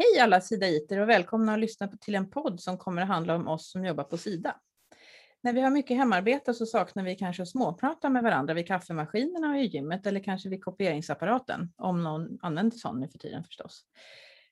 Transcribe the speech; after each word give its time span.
Hej 0.00 0.20
alla 0.20 0.40
sidaiter 0.40 1.00
och 1.00 1.08
välkomna 1.08 1.54
att 1.54 1.60
lyssna 1.60 1.88
till 2.00 2.14
en 2.14 2.30
podd 2.30 2.60
som 2.60 2.78
kommer 2.78 3.02
att 3.02 3.08
handla 3.08 3.34
om 3.34 3.48
oss 3.48 3.70
som 3.70 3.84
jobbar 3.84 4.04
på 4.04 4.16
Sida. 4.16 4.56
När 5.42 5.52
vi 5.52 5.60
har 5.60 5.70
mycket 5.70 5.96
hemarbete 5.96 6.54
så 6.54 6.66
saknar 6.66 7.04
vi 7.04 7.14
kanske 7.14 7.42
att 7.42 7.48
småprata 7.48 8.10
med 8.10 8.22
varandra 8.22 8.54
vid 8.54 8.66
kaffemaskinerna 8.66 9.50
och 9.50 9.58
i 9.58 9.64
gymmet 9.64 10.06
eller 10.06 10.20
kanske 10.20 10.48
vid 10.48 10.64
kopieringsapparaten, 10.64 11.72
om 11.76 12.02
någon 12.02 12.38
använder 12.42 12.76
sån 12.76 13.00
nu 13.00 13.08
för 13.08 13.18
tiden 13.18 13.44
förstås. 13.44 13.84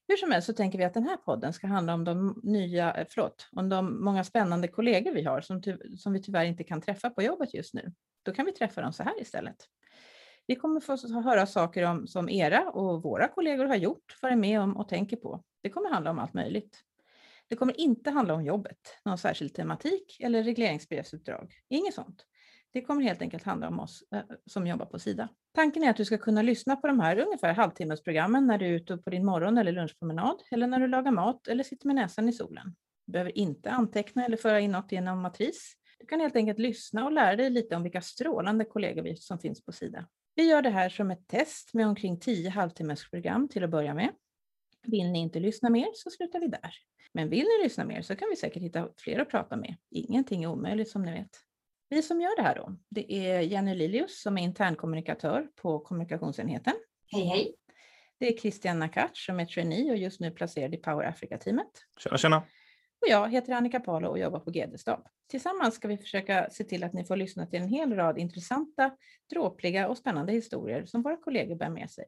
Hur 0.08 0.16
som 0.16 0.30
helst 0.30 0.46
så 0.46 0.52
tänker 0.52 0.78
vi 0.78 0.84
att 0.84 0.94
den 0.94 1.06
här 1.06 1.16
podden 1.16 1.52
ska 1.52 1.66
handla 1.66 1.94
om 1.94 2.04
de 2.04 2.40
nya, 2.42 2.94
eh, 2.94 3.06
förlåt, 3.10 3.48
om 3.52 3.68
de 3.68 4.04
många 4.04 4.24
spännande 4.24 4.68
kollegor 4.68 5.12
vi 5.12 5.24
har 5.24 5.40
som, 5.40 5.62
som 5.96 6.12
vi 6.12 6.22
tyvärr 6.22 6.44
inte 6.44 6.64
kan 6.64 6.80
träffa 6.80 7.10
på 7.10 7.22
jobbet 7.22 7.54
just 7.54 7.74
nu. 7.74 7.92
Då 8.22 8.32
kan 8.32 8.46
vi 8.46 8.52
träffa 8.52 8.80
dem 8.80 8.92
så 8.92 9.02
här 9.02 9.20
istället. 9.20 9.56
Vi 10.46 10.56
kommer 10.56 10.80
få 10.80 11.20
höra 11.20 11.46
saker 11.46 11.82
om, 11.82 12.06
som 12.06 12.28
era 12.28 12.70
och 12.70 13.02
våra 13.02 13.28
kollegor 13.28 13.64
har 13.64 13.76
gjort, 13.76 14.18
varit 14.22 14.38
med 14.38 14.60
om 14.60 14.76
och 14.76 14.88
tänker 14.88 15.16
på. 15.16 15.44
Det 15.62 15.70
kommer 15.70 15.90
handla 15.90 16.10
om 16.10 16.18
allt 16.18 16.34
möjligt. 16.34 16.82
Det 17.48 17.56
kommer 17.56 17.80
inte 17.80 18.10
handla 18.10 18.34
om 18.34 18.44
jobbet, 18.44 18.78
någon 19.04 19.18
särskild 19.18 19.54
tematik 19.54 20.16
eller 20.20 20.42
regleringsbrevsuppdrag. 20.42 21.54
Inget 21.68 21.94
sånt. 21.94 22.26
Det 22.72 22.82
kommer 22.82 23.02
helt 23.02 23.22
enkelt 23.22 23.42
handla 23.42 23.68
om 23.68 23.80
oss 23.80 24.04
eh, 24.14 24.22
som 24.46 24.66
jobbar 24.66 24.86
på 24.86 24.98
Sida. 24.98 25.28
Tanken 25.54 25.84
är 25.84 25.90
att 25.90 25.96
du 25.96 26.04
ska 26.04 26.18
kunna 26.18 26.42
lyssna 26.42 26.76
på 26.76 26.86
de 26.86 27.00
här 27.00 27.18
ungefär 27.18 27.52
halvtimmesprogrammen 27.52 28.46
när 28.46 28.58
du 28.58 28.66
är 28.66 28.70
ute 28.70 28.96
på 28.96 29.10
din 29.10 29.26
morgon 29.26 29.58
eller 29.58 29.72
lunchpromenad 29.72 30.42
eller 30.50 30.66
när 30.66 30.80
du 30.80 30.86
lagar 30.86 31.10
mat 31.10 31.48
eller 31.48 31.64
sitter 31.64 31.86
med 31.86 31.96
näsan 31.96 32.28
i 32.28 32.32
solen. 32.32 32.76
Du 33.06 33.12
behöver 33.12 33.38
inte 33.38 33.70
anteckna 33.70 34.24
eller 34.24 34.36
föra 34.36 34.60
in 34.60 34.72
något 34.72 34.92
i 34.92 34.96
en 34.96 35.20
matris. 35.20 35.74
Du 35.98 36.06
kan 36.06 36.20
helt 36.20 36.36
enkelt 36.36 36.58
lyssna 36.58 37.04
och 37.04 37.12
lära 37.12 37.36
dig 37.36 37.50
lite 37.50 37.76
om 37.76 37.82
vilka 37.82 38.00
strålande 38.00 38.64
kollegor 38.64 39.02
vi 39.02 39.16
som 39.16 39.38
finns 39.38 39.64
på 39.64 39.72
Sida. 39.72 40.06
Vi 40.36 40.48
gör 40.48 40.62
det 40.62 40.70
här 40.70 40.88
som 40.88 41.10
ett 41.10 41.28
test 41.28 41.74
med 41.74 41.86
omkring 41.86 42.20
10 42.20 42.50
halvtimmesprogram 42.50 43.48
till 43.48 43.64
att 43.64 43.70
börja 43.70 43.94
med. 43.94 44.12
Vill 44.82 45.10
ni 45.12 45.18
inte 45.18 45.40
lyssna 45.40 45.70
mer 45.70 45.86
så 45.94 46.10
slutar 46.10 46.40
vi 46.40 46.48
där. 46.48 46.74
Men 47.12 47.28
vill 47.28 47.44
ni 47.44 47.64
lyssna 47.64 47.84
mer 47.84 48.02
så 48.02 48.16
kan 48.16 48.28
vi 48.30 48.36
säkert 48.36 48.62
hitta 48.62 48.88
fler 48.96 49.18
att 49.18 49.30
prata 49.30 49.56
med. 49.56 49.76
Ingenting 49.90 50.44
är 50.44 50.48
omöjligt 50.48 50.88
som 50.88 51.02
ni 51.02 51.12
vet. 51.12 51.30
Vi 51.88 52.02
som 52.02 52.20
gör 52.20 52.36
det 52.36 52.42
här 52.42 52.54
då, 52.54 52.76
det 52.88 53.12
är 53.12 53.40
Jenny 53.40 53.74
Lilius 53.74 54.22
som 54.22 54.38
är 54.38 54.42
internkommunikatör 54.42 55.48
på 55.56 55.78
kommunikationsenheten. 55.78 56.74
Hej 57.12 57.24
hej! 57.24 57.54
Det 58.18 58.28
är 58.28 58.38
Christian 58.38 58.78
Nakac 58.78 59.10
som 59.14 59.40
är 59.40 59.46
trainee 59.46 59.90
och 59.90 59.96
just 59.96 60.20
nu 60.20 60.30
placerad 60.30 60.74
i 60.74 60.76
Power 60.76 61.04
Africa-teamet. 61.04 61.66
Tjena, 61.98 62.18
tjena! 62.18 62.42
Och 63.02 63.08
jag 63.08 63.32
heter 63.32 63.52
Annika 63.52 63.80
Palo 63.80 64.08
och 64.08 64.18
jobbar 64.18 64.40
på 64.40 64.50
GD-stab. 64.50 65.06
Tillsammans 65.30 65.74
ska 65.74 65.88
vi 65.88 65.96
försöka 65.96 66.50
se 66.50 66.64
till 66.64 66.84
att 66.84 66.92
ni 66.92 67.04
får 67.04 67.16
lyssna 67.16 67.46
till 67.46 67.60
en 67.60 67.68
hel 67.68 67.94
rad 67.94 68.18
intressanta, 68.18 68.90
dråpliga 69.30 69.88
och 69.88 69.98
spännande 69.98 70.32
historier 70.32 70.86
som 70.86 71.02
våra 71.02 71.16
kollegor 71.16 71.54
bär 71.54 71.70
med 71.70 71.90
sig. 71.90 72.04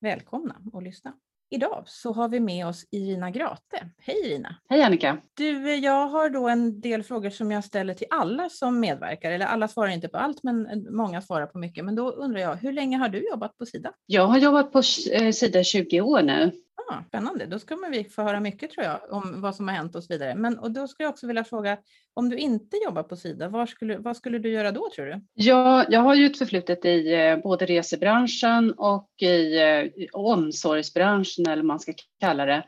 Välkomna 0.00 0.56
att 0.72 0.82
lyssna. 0.82 1.14
Idag 1.50 1.84
så 1.86 2.12
har 2.12 2.28
vi 2.28 2.40
med 2.40 2.66
oss 2.66 2.84
Irina 2.90 3.30
Grate. 3.30 3.90
Hej 3.98 4.26
Irina! 4.26 4.56
Hej 4.68 4.82
Annika! 4.82 5.18
Du, 5.34 5.74
jag 5.74 6.08
har 6.08 6.30
då 6.30 6.48
en 6.48 6.80
del 6.80 7.02
frågor 7.02 7.30
som 7.30 7.50
jag 7.50 7.64
ställer 7.64 7.94
till 7.94 8.06
alla 8.10 8.48
som 8.48 8.80
medverkar, 8.80 9.30
eller 9.30 9.46
alla 9.46 9.68
svarar 9.68 9.90
inte 9.90 10.08
på 10.08 10.18
allt, 10.18 10.42
men 10.42 10.86
många 10.90 11.22
svarar 11.22 11.46
på 11.46 11.58
mycket. 11.58 11.84
Men 11.84 11.94
då 11.94 12.10
undrar 12.10 12.40
jag, 12.40 12.56
hur 12.56 12.72
länge 12.72 12.96
har 12.96 13.08
du 13.08 13.28
jobbat 13.28 13.58
på 13.58 13.66
Sida? 13.66 13.92
Jag 14.06 14.26
har 14.26 14.38
jobbat 14.38 14.72
på 14.72 14.82
eh, 15.12 15.32
Sida 15.32 15.64
20 15.64 16.00
år 16.00 16.22
nu. 16.22 16.52
Ah, 16.90 17.02
spännande, 17.08 17.46
då 17.46 17.58
ska 17.58 17.76
vi 17.90 18.04
få 18.04 18.22
höra 18.22 18.40
mycket 18.40 18.70
tror 18.70 18.86
jag 18.86 19.00
om 19.10 19.40
vad 19.40 19.56
som 19.56 19.68
har 19.68 19.74
hänt 19.74 19.94
och 19.94 20.04
så 20.04 20.12
vidare. 20.12 20.34
Men 20.34 20.58
och 20.58 20.70
då 20.70 20.88
skulle 20.88 21.04
jag 21.04 21.12
också 21.12 21.26
vilja 21.26 21.44
fråga, 21.44 21.78
om 22.14 22.28
du 22.28 22.36
inte 22.36 22.76
jobbar 22.76 23.02
på 23.02 23.16
Sida, 23.16 23.48
vad 23.48 23.68
skulle, 23.68 23.98
vad 23.98 24.16
skulle 24.16 24.38
du 24.38 24.50
göra 24.50 24.72
då 24.72 24.90
tror 24.94 25.06
du? 25.06 25.20
Ja, 25.34 25.84
jag 25.88 26.00
har 26.00 26.14
ju 26.14 26.26
ett 26.26 26.38
förflutet 26.38 26.84
i 26.84 27.14
eh, 27.14 27.36
både 27.36 27.66
resebranschen 27.66 28.72
och 28.72 29.10
i 29.22 29.60
eh, 29.60 30.06
omsorgsbranschen 30.12 31.46
eller 31.46 31.56
vad 31.56 31.64
man 31.64 31.80
ska 31.80 31.92
kalla 32.20 32.46
det. 32.46 32.64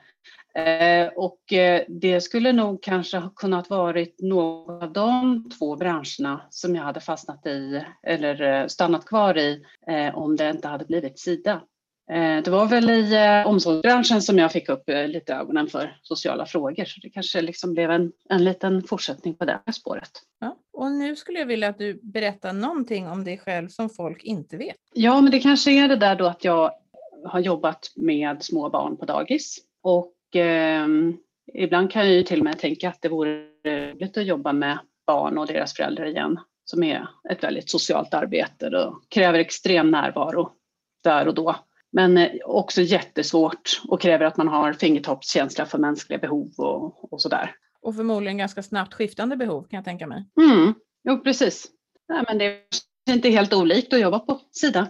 Eh, 0.54 1.08
och 1.16 1.52
eh, 1.52 1.82
det 1.88 2.20
skulle 2.20 2.52
nog 2.52 2.82
kanske 2.82 3.18
ha 3.18 3.30
kunnat 3.30 3.70
varit 3.70 4.20
någon 4.20 4.82
av 4.82 4.92
de 4.92 5.44
två 5.58 5.76
branscherna 5.76 6.40
som 6.50 6.74
jag 6.74 6.82
hade 6.82 7.00
fastnat 7.00 7.46
i 7.46 7.84
eller 8.02 8.42
eh, 8.42 8.66
stannat 8.66 9.06
kvar 9.06 9.38
i 9.38 9.64
eh, 9.86 10.18
om 10.18 10.36
det 10.36 10.50
inte 10.50 10.68
hade 10.68 10.84
blivit 10.84 11.18
Sida. 11.18 11.60
Eh, 12.10 12.42
det 12.42 12.50
var 12.50 12.66
väl 12.66 12.90
i 12.90 13.14
eh, 13.14 13.46
omsorgsbranschen 13.46 14.22
som 14.22 14.38
jag 14.38 14.52
fick 14.52 14.68
upp 14.68 14.88
eh, 14.88 15.08
lite 15.08 15.34
ögonen 15.34 15.66
för 15.66 15.96
sociala 16.02 16.46
frågor, 16.46 16.84
så 16.84 17.00
det 17.00 17.10
kanske 17.10 17.40
liksom 17.40 17.72
blev 17.72 17.90
en, 17.90 18.12
en 18.28 18.44
liten 18.44 18.82
fortsättning 18.82 19.34
på 19.34 19.44
det 19.44 19.60
spåret. 19.72 20.10
Ja, 20.40 20.56
och 20.72 20.92
nu 20.92 21.16
skulle 21.16 21.38
jag 21.38 21.46
vilja 21.46 21.68
att 21.68 21.78
du 21.78 22.00
berättar 22.02 22.52
någonting 22.52 23.08
om 23.08 23.24
dig 23.24 23.38
själv 23.38 23.68
som 23.68 23.90
folk 23.90 24.24
inte 24.24 24.56
vet. 24.56 24.76
Ja, 24.94 25.20
men 25.20 25.30
det 25.30 25.40
kanske 25.40 25.70
är 25.70 25.88
det 25.88 25.96
där 25.96 26.16
då 26.16 26.26
att 26.26 26.44
jag 26.44 26.70
har 27.24 27.40
jobbat 27.40 27.92
med 27.96 28.42
små 28.42 28.70
barn 28.70 28.96
på 28.96 29.04
dagis 29.04 29.58
och 29.82 30.36
eh, 30.36 30.86
ibland 31.54 31.90
kan 31.90 32.06
jag 32.06 32.14
ju 32.14 32.22
till 32.22 32.38
och 32.38 32.44
med 32.44 32.58
tänka 32.58 32.88
att 32.88 33.02
det 33.02 33.08
vore 33.08 33.48
roligt 33.66 34.16
att 34.16 34.26
jobba 34.26 34.52
med 34.52 34.78
barn 35.06 35.38
och 35.38 35.46
deras 35.46 35.74
föräldrar 35.74 36.06
igen, 36.06 36.38
som 36.64 36.82
är 36.82 37.08
ett 37.30 37.44
väldigt 37.44 37.70
socialt 37.70 38.14
arbete 38.14 38.66
och 38.68 39.02
kräver 39.08 39.38
extrem 39.38 39.90
närvaro 39.90 40.52
där 41.04 41.28
och 41.28 41.34
då. 41.34 41.56
Men 41.92 42.18
eh, 42.18 42.30
också 42.44 42.82
jättesvårt 42.82 43.82
och 43.88 44.00
kräver 44.00 44.24
att 44.24 44.36
man 44.36 44.48
har 44.48 44.72
fingertoppskänsla 44.72 45.66
för 45.66 45.78
mänskliga 45.78 46.18
behov 46.18 46.52
och, 46.56 47.12
och 47.12 47.22
sådär. 47.22 47.54
Och 47.80 47.96
förmodligen 47.96 48.38
ganska 48.38 48.62
snabbt 48.62 48.94
skiftande 48.94 49.36
behov 49.36 49.62
kan 49.62 49.76
jag 49.76 49.84
tänka 49.84 50.06
mig. 50.06 50.24
Mm, 50.40 50.74
jo, 51.04 51.20
precis. 51.20 51.66
Nej, 52.08 52.24
men 52.28 52.38
det 52.38 52.44
är 53.10 53.14
inte 53.14 53.28
helt 53.28 53.54
olikt 53.54 53.92
att 53.92 54.00
jobba 54.00 54.18
på 54.18 54.40
Sida 54.52 54.88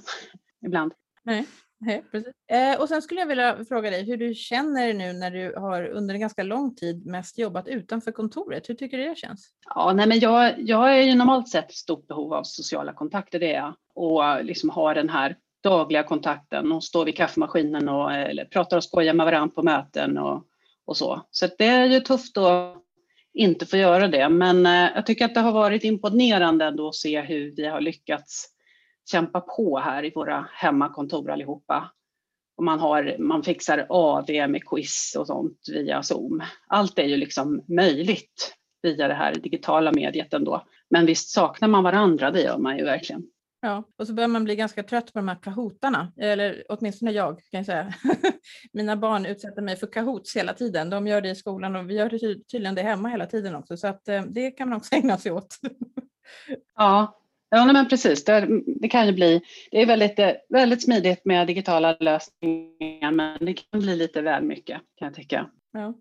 ibland. 0.67 0.93
Nej. 1.25 1.47
Nej, 1.81 2.05
precis. 2.11 2.33
Eh, 2.51 2.81
och 2.81 2.89
sen 2.89 3.03
skulle 3.03 3.21
jag 3.21 3.27
vilja 3.27 3.65
fråga 3.69 3.91
dig 3.91 4.05
hur 4.05 4.17
du 4.17 4.35
känner 4.35 4.95
nu 4.95 5.13
när 5.13 5.31
du 5.31 5.55
har 5.57 5.87
under 5.87 6.15
en 6.15 6.21
ganska 6.21 6.43
lång 6.43 6.75
tid 6.75 7.07
mest 7.07 7.39
jobbat 7.39 7.69
utanför 7.69 8.13
kontoret. 8.13 8.69
Hur 8.69 8.75
tycker 8.75 8.99
du 8.99 9.05
det 9.09 9.19
känns? 9.19 9.49
Ja, 9.75 9.93
nej, 9.93 10.09
men 10.09 10.19
jag, 10.19 10.55
jag 10.61 10.99
är 10.99 11.03
ju 11.03 11.15
normalt 11.15 11.49
sett 11.49 11.73
stort 11.73 12.07
behov 12.07 12.35
av 12.35 12.43
sociala 12.43 12.93
kontakter, 12.93 13.39
det 13.39 13.55
är 13.55 13.59
jag. 13.59 13.75
Och 13.95 14.45
liksom 14.45 14.71
har 14.71 14.95
den 14.95 15.09
här 15.09 15.37
dagliga 15.69 16.03
kontakten 16.03 16.73
och 16.73 16.85
står 16.85 17.05
vid 17.05 17.17
kaffemaskinen 17.17 17.89
och 17.89 18.13
eller 18.13 18.45
pratar 18.45 18.77
och 18.77 18.85
skojar 18.85 19.15
med 19.15 19.27
varandra 19.27 19.55
på 19.55 19.63
möten 19.63 20.19
och, 20.19 20.45
och 20.87 20.97
så. 20.97 21.27
Så 21.31 21.49
det 21.59 21.67
är 21.67 21.87
ju 21.87 22.01
tufft 22.01 22.37
att 22.37 22.83
inte 23.35 23.67
få 23.67 23.77
göra 23.77 24.09
det. 24.09 24.29
Men 24.29 24.67
eh, 24.67 24.91
jag 24.95 25.07
tycker 25.07 25.25
att 25.25 25.35
det 25.35 25.41
har 25.41 25.53
varit 25.53 25.85
imponerande 25.85 26.65
ändå 26.65 26.89
att 26.89 26.95
se 26.95 27.21
hur 27.21 27.55
vi 27.57 27.67
har 27.67 27.81
lyckats 27.81 28.47
kämpa 29.11 29.41
på 29.41 29.79
här 29.79 30.05
i 30.05 30.13
våra 30.15 30.49
hemmakontor 30.53 31.31
allihopa. 31.31 31.91
Och 32.57 32.65
man, 32.65 32.79
har, 32.79 33.17
man 33.19 33.43
fixar 33.43 33.87
AV 33.89 34.31
med 34.31 34.65
quiz 34.65 35.17
och 35.19 35.27
sånt 35.27 35.59
via 35.73 36.03
Zoom. 36.03 36.43
Allt 36.67 36.99
är 36.99 37.05
ju 37.05 37.17
liksom 37.17 37.65
möjligt 37.69 38.55
via 38.83 39.09
det 39.09 39.15
här 39.15 39.35
digitala 39.35 39.93
mediet 39.93 40.35
ändå. 40.35 40.67
Men 40.91 41.07
visst 41.07 41.31
saknar 41.31 41.69
man 41.69 41.85
varandra, 41.85 42.31
det 42.31 42.41
gör 42.41 42.59
man 42.59 42.79
ju 42.79 42.85
verkligen. 42.85 43.23
Ja, 43.61 43.85
och 43.97 44.07
så 44.07 44.13
börjar 44.13 44.29
man 44.29 44.45
bli 44.45 44.57
ganska 44.57 44.83
trött 44.83 45.13
på 45.13 45.19
de 45.19 45.29
här 45.29 45.39
kahootarna, 45.43 46.13
eller 46.17 46.65
åtminstone 46.69 47.11
jag 47.11 47.41
kan 47.51 47.59
jag 47.59 47.67
säga. 47.67 47.95
Mina 48.73 48.97
barn 48.97 49.27
utsätter 49.27 49.63
mig 49.63 49.77
för 49.77 49.87
kahoots 49.87 50.37
hela 50.37 50.53
tiden. 50.55 50.91
De 50.91 51.07
gör 51.07 51.21
det 51.21 51.31
i 51.31 51.35
skolan 51.35 51.77
och 51.77 51.91
vi 51.91 51.95
gör 51.95 52.11
det 52.11 52.19
tydligen 52.19 52.75
det 52.75 52.83
hemma 52.83 53.09
hela 53.09 53.27
tiden 53.27 53.55
också, 53.55 53.77
så 53.77 53.87
att 53.87 54.09
eh, 54.09 54.23
det 54.23 54.51
kan 54.51 54.69
man 54.69 54.79
också 54.79 54.95
ägna 54.97 55.19
sig 55.19 55.33
åt. 55.33 55.57
ja, 56.77 57.21
ja 57.51 57.73
men 57.73 57.89
precis. 57.89 58.25
Det, 58.25 58.49
det, 58.81 58.89
kan 58.89 59.07
ju 59.07 59.13
bli, 59.13 59.41
det 59.71 59.83
är 59.83 59.87
väldigt, 59.87 60.19
eh, 60.19 60.33
väldigt 60.49 60.83
smidigt 60.83 61.25
med 61.25 61.47
digitala 61.47 61.97
lösningar, 62.01 63.11
men 63.11 63.39
det 63.41 63.55
kan 63.55 63.81
bli 63.81 63.97
lite 63.97 64.23
väl 64.23 64.45
mycket 64.45 64.81
kan 64.97 65.07
jag 65.07 65.15
tycka. 65.15 65.51
Ja, 65.73 65.95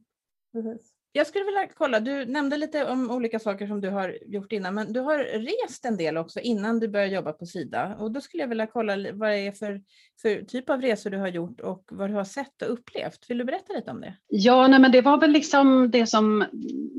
precis. 0.54 0.97
Jag 1.12 1.28
skulle 1.28 1.46
vilja 1.46 1.68
kolla, 1.78 2.00
du 2.00 2.26
nämnde 2.26 2.58
lite 2.58 2.86
om 2.86 3.12
olika 3.12 3.40
saker 3.40 3.68
som 3.68 3.82
du 3.82 3.90
har 3.90 4.18
gjort 4.26 4.52
innan, 4.52 4.76
men 4.76 4.94
du 4.94 5.00
har 5.00 5.18
rest 5.18 5.86
en 5.86 5.98
del 5.98 6.18
också 6.18 6.40
innan 6.40 6.80
du 6.80 6.88
började 6.88 7.16
jobba 7.16 7.34
på 7.34 7.46
Sida. 7.46 7.96
Och 8.00 8.12
då 8.12 8.22
skulle 8.22 8.44
jag 8.44 8.48
vilja 8.48 8.68
kolla 8.68 8.94
vad 9.14 9.30
det 9.30 9.38
är 9.38 9.52
för, 9.52 9.82
för 10.22 10.42
typ 10.42 10.70
av 10.70 10.82
resor 10.82 11.10
du 11.10 11.18
har 11.18 11.28
gjort 11.28 11.62
och 11.62 11.84
vad 11.92 12.10
du 12.10 12.14
har 12.14 12.24
sett 12.24 12.62
och 12.62 12.74
upplevt. 12.74 13.30
Vill 13.30 13.38
du 13.38 13.44
berätta 13.44 13.74
lite 13.74 13.92
om 13.92 14.02
det? 14.02 14.14
Ja, 14.28 14.68
nej, 14.68 14.80
men 14.80 14.92
det 14.92 15.02
var 15.02 15.18
väl 15.18 15.32
liksom 15.32 15.92
det 15.92 16.08
som 16.08 16.46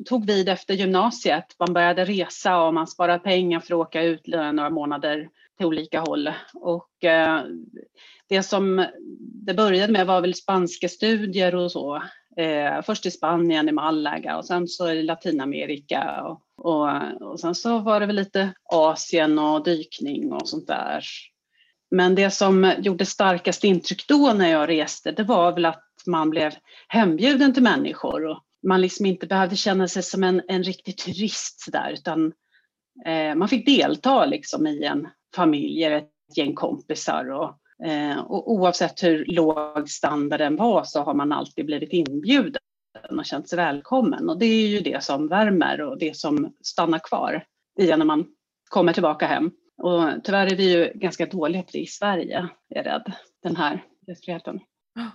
tog 0.07 0.27
vid 0.27 0.49
efter 0.49 0.75
gymnasiet. 0.75 1.45
Man 1.59 1.73
började 1.73 2.05
resa 2.05 2.63
och 2.63 2.75
man 2.75 2.87
sparade 2.87 3.19
pengar 3.19 3.61
för 3.61 3.75
att 3.75 3.87
åka 3.87 4.03
ut 4.03 4.27
några 4.27 4.71
månader 4.71 5.29
till 5.57 5.67
olika 5.67 6.01
håll. 6.01 6.31
Och 6.55 7.05
eh, 7.05 7.43
det 8.29 8.43
som 8.43 8.87
det 9.47 9.55
började 9.55 9.93
med 9.93 10.07
var 10.07 10.21
väl 10.21 10.35
spanska 10.35 10.89
studier 10.89 11.55
och 11.55 11.73
så. 11.73 12.03
Eh, 12.39 12.83
först 12.83 13.07
i 13.07 13.11
Spanien, 13.11 13.69
i 13.69 13.73
Malaga 13.73 14.37
och 14.37 14.45
sen 14.45 14.69
så 14.69 14.91
i 14.91 15.03
Latinamerika. 15.03 16.23
Och, 16.23 16.43
och, 16.57 16.89
och 17.21 17.41
sen 17.41 17.55
så 17.55 17.79
var 17.79 18.01
det 18.01 18.07
väl 18.07 18.17
lite 18.17 18.53
Asien 18.65 19.39
och 19.39 19.65
dykning 19.65 20.33
och 20.33 20.49
sånt 20.49 20.67
där. 20.67 21.05
Men 21.91 22.15
det 22.15 22.31
som 22.31 22.75
gjorde 22.79 23.07
starkast 23.07 23.65
intryck 23.65 24.09
då 24.09 24.33
när 24.33 24.49
jag 24.49 24.69
reste, 24.69 25.13
det 25.13 25.23
var 25.23 25.53
väl 25.53 25.65
att 25.65 25.85
man 26.07 26.31
blev 26.31 26.53
hembjuden 26.89 27.55
till 27.55 27.63
människor 27.63 28.27
och 28.27 28.43
man 28.67 28.81
liksom 28.81 29.07
inte 29.07 29.27
behövde 29.27 29.57
känna 29.57 29.89
sig 29.89 30.03
som 30.03 30.25
en, 30.25 30.43
en 30.49 30.63
riktig 30.63 30.99
turist 30.99 31.69
där, 31.73 31.91
utan 31.91 32.33
eh, 33.07 33.35
man 33.35 33.49
fick 33.49 33.67
delta 33.67 34.27
liksom 34.27 34.67
i 34.67 34.85
en 34.85 35.09
familj, 35.37 35.85
ett 35.85 36.11
gäng 36.37 36.55
kompisar 36.55 37.31
och 37.31 37.59
och 38.27 38.53
oavsett 38.53 39.03
hur 39.03 39.25
låg 39.25 39.89
standarden 39.89 40.57
var 40.57 40.85
så 40.85 41.03
har 41.03 41.15
man 41.15 41.33
alltid 41.33 41.67
blivit 41.67 41.93
inbjuden 41.93 42.63
och 43.11 43.27
känt 43.27 43.49
sig 43.49 43.57
välkommen. 43.57 44.29
Och 44.29 44.39
det 44.39 44.47
är 44.47 44.67
ju 44.67 44.81
det 44.81 45.05
som 45.05 45.29
värmer 45.29 45.81
och 45.81 45.99
det 45.99 46.17
som 46.17 46.55
stannar 46.63 46.99
kvar 46.99 47.45
i 47.81 47.87
när 47.87 48.05
man 48.05 48.27
kommer 48.71 48.93
tillbaka 48.93 49.27
hem. 49.27 49.51
Och 49.83 50.25
tyvärr 50.25 50.53
är 50.53 50.57
vi 50.57 50.73
ju 50.73 50.93
ganska 50.95 51.27
dåliga 51.27 51.63
på 51.63 51.69
det 51.73 51.79
i 51.79 51.87
Sverige, 51.87 52.39
är 52.39 52.49
jag 52.69 52.87
rädd, 52.87 53.13
den 53.43 53.57
här 53.57 53.85
gästfriheten. 54.07 54.61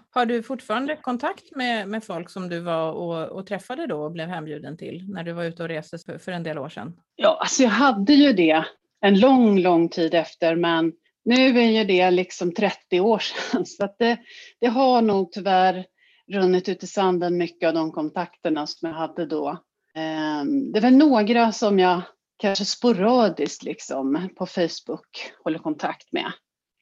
Har 0.10 0.26
du 0.26 0.44
fortfarande 0.44 0.96
kontakt 0.96 1.56
med, 1.56 1.88
med 1.88 2.04
folk 2.04 2.30
som 2.30 2.50
du 2.50 2.60
var 2.60 2.92
och, 2.92 3.38
och, 3.38 3.48
träffade 3.48 3.88
då 3.88 4.04
och 4.04 4.12
blev 4.12 4.28
hembjuden 4.28 4.78
till 4.78 5.06
när 5.10 5.24
du 5.24 5.32
var 5.32 5.44
ute 5.44 5.64
och 5.64 5.70
reste 5.70 5.98
för, 5.98 6.18
för 6.18 6.32
en 6.32 6.44
del 6.44 6.58
år 6.58 6.70
sedan? 6.70 6.94
Ja, 7.16 7.38
alltså 7.42 7.64
jag 7.64 7.70
hade 7.70 8.14
ju 8.14 8.34
det 8.34 8.66
en 9.02 9.20
lång, 9.20 9.60
lång 9.60 9.90
tid 9.90 10.14
efter 10.14 10.56
men 10.56 10.94
nu 11.26 11.60
är 11.60 11.72
ju 11.72 11.84
det 11.84 12.12
liksom 12.12 12.54
30 12.54 13.00
år 13.00 13.20
sedan 13.20 13.66
så 13.66 13.86
att 13.86 13.96
det, 14.00 14.18
det 14.62 14.68
har 14.68 15.02
nog 15.02 15.32
tyvärr 15.32 15.86
runnit 16.32 16.70
ut 16.70 16.84
i 16.84 16.88
sanden 16.88 17.38
mycket 17.38 17.68
av 17.68 17.74
de 17.74 17.92
kontakterna 17.92 18.68
som 18.68 18.90
jag 18.90 18.96
hade 18.96 19.26
då. 19.26 19.58
Ehm, 19.96 20.72
det 20.72 20.80
är 20.80 20.82
väl 20.82 20.98
några 20.98 21.52
som 21.52 21.80
jag 21.80 22.02
kanske 22.38 22.66
sporadiskt 22.66 23.64
liksom 23.64 24.30
på 24.38 24.46
Facebook 24.46 25.32
håller 25.44 25.60
kontakt 25.60 26.12
med. 26.12 26.32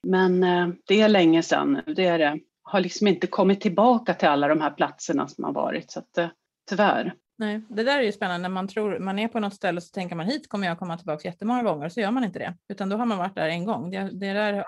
Men 0.08 0.44
eh, 0.44 0.68
det 0.88 1.02
är 1.02 1.10
länge 1.10 1.44
sedan 1.44 1.82
nu, 1.86 1.94
Det 1.94 2.06
är 2.06 2.20
det. 2.20 2.40
Har 2.64 2.80
liksom 2.80 3.08
inte 3.08 3.28
kommit 3.28 3.62
tillbaka 3.62 4.14
till 4.14 4.28
alla 4.28 4.48
de 4.48 4.62
här 4.62 4.72
platserna 4.72 5.28
som 5.28 5.44
har 5.44 5.54
varit 5.54 5.92
så 5.92 6.00
att 6.00 6.18
eh, 6.18 6.30
tyvärr. 6.70 7.14
Nej, 7.42 7.62
det 7.70 7.84
där 7.84 8.00
är 8.00 8.04
ju 8.04 8.12
spännande. 8.12 8.42
När 8.42 8.54
man 8.54 8.68
tror 8.68 9.00
man 9.00 9.20
är 9.20 9.28
på 9.28 9.40
något 9.40 9.54
ställe 9.54 9.82
så 9.82 9.92
tänker 9.92 10.16
man 10.16 10.26
hit 10.26 10.50
kommer 10.50 10.68
jag 10.68 10.80
komma 10.80 10.98
tillbaka 10.98 11.28
jättemånga 11.28 11.64
gånger 11.64 11.90
så 11.90 12.00
gör 12.00 12.12
man 12.12 12.24
inte 12.24 12.40
det. 12.40 12.54
Utan 12.70 12.90
då 12.90 12.98
har 12.98 13.06
man 13.06 13.18
varit 13.18 13.36
där 13.36 13.48
en 13.48 13.66
gång. 13.66 13.92
Det, 13.92 14.10
det 14.14 14.34
där 14.34 14.66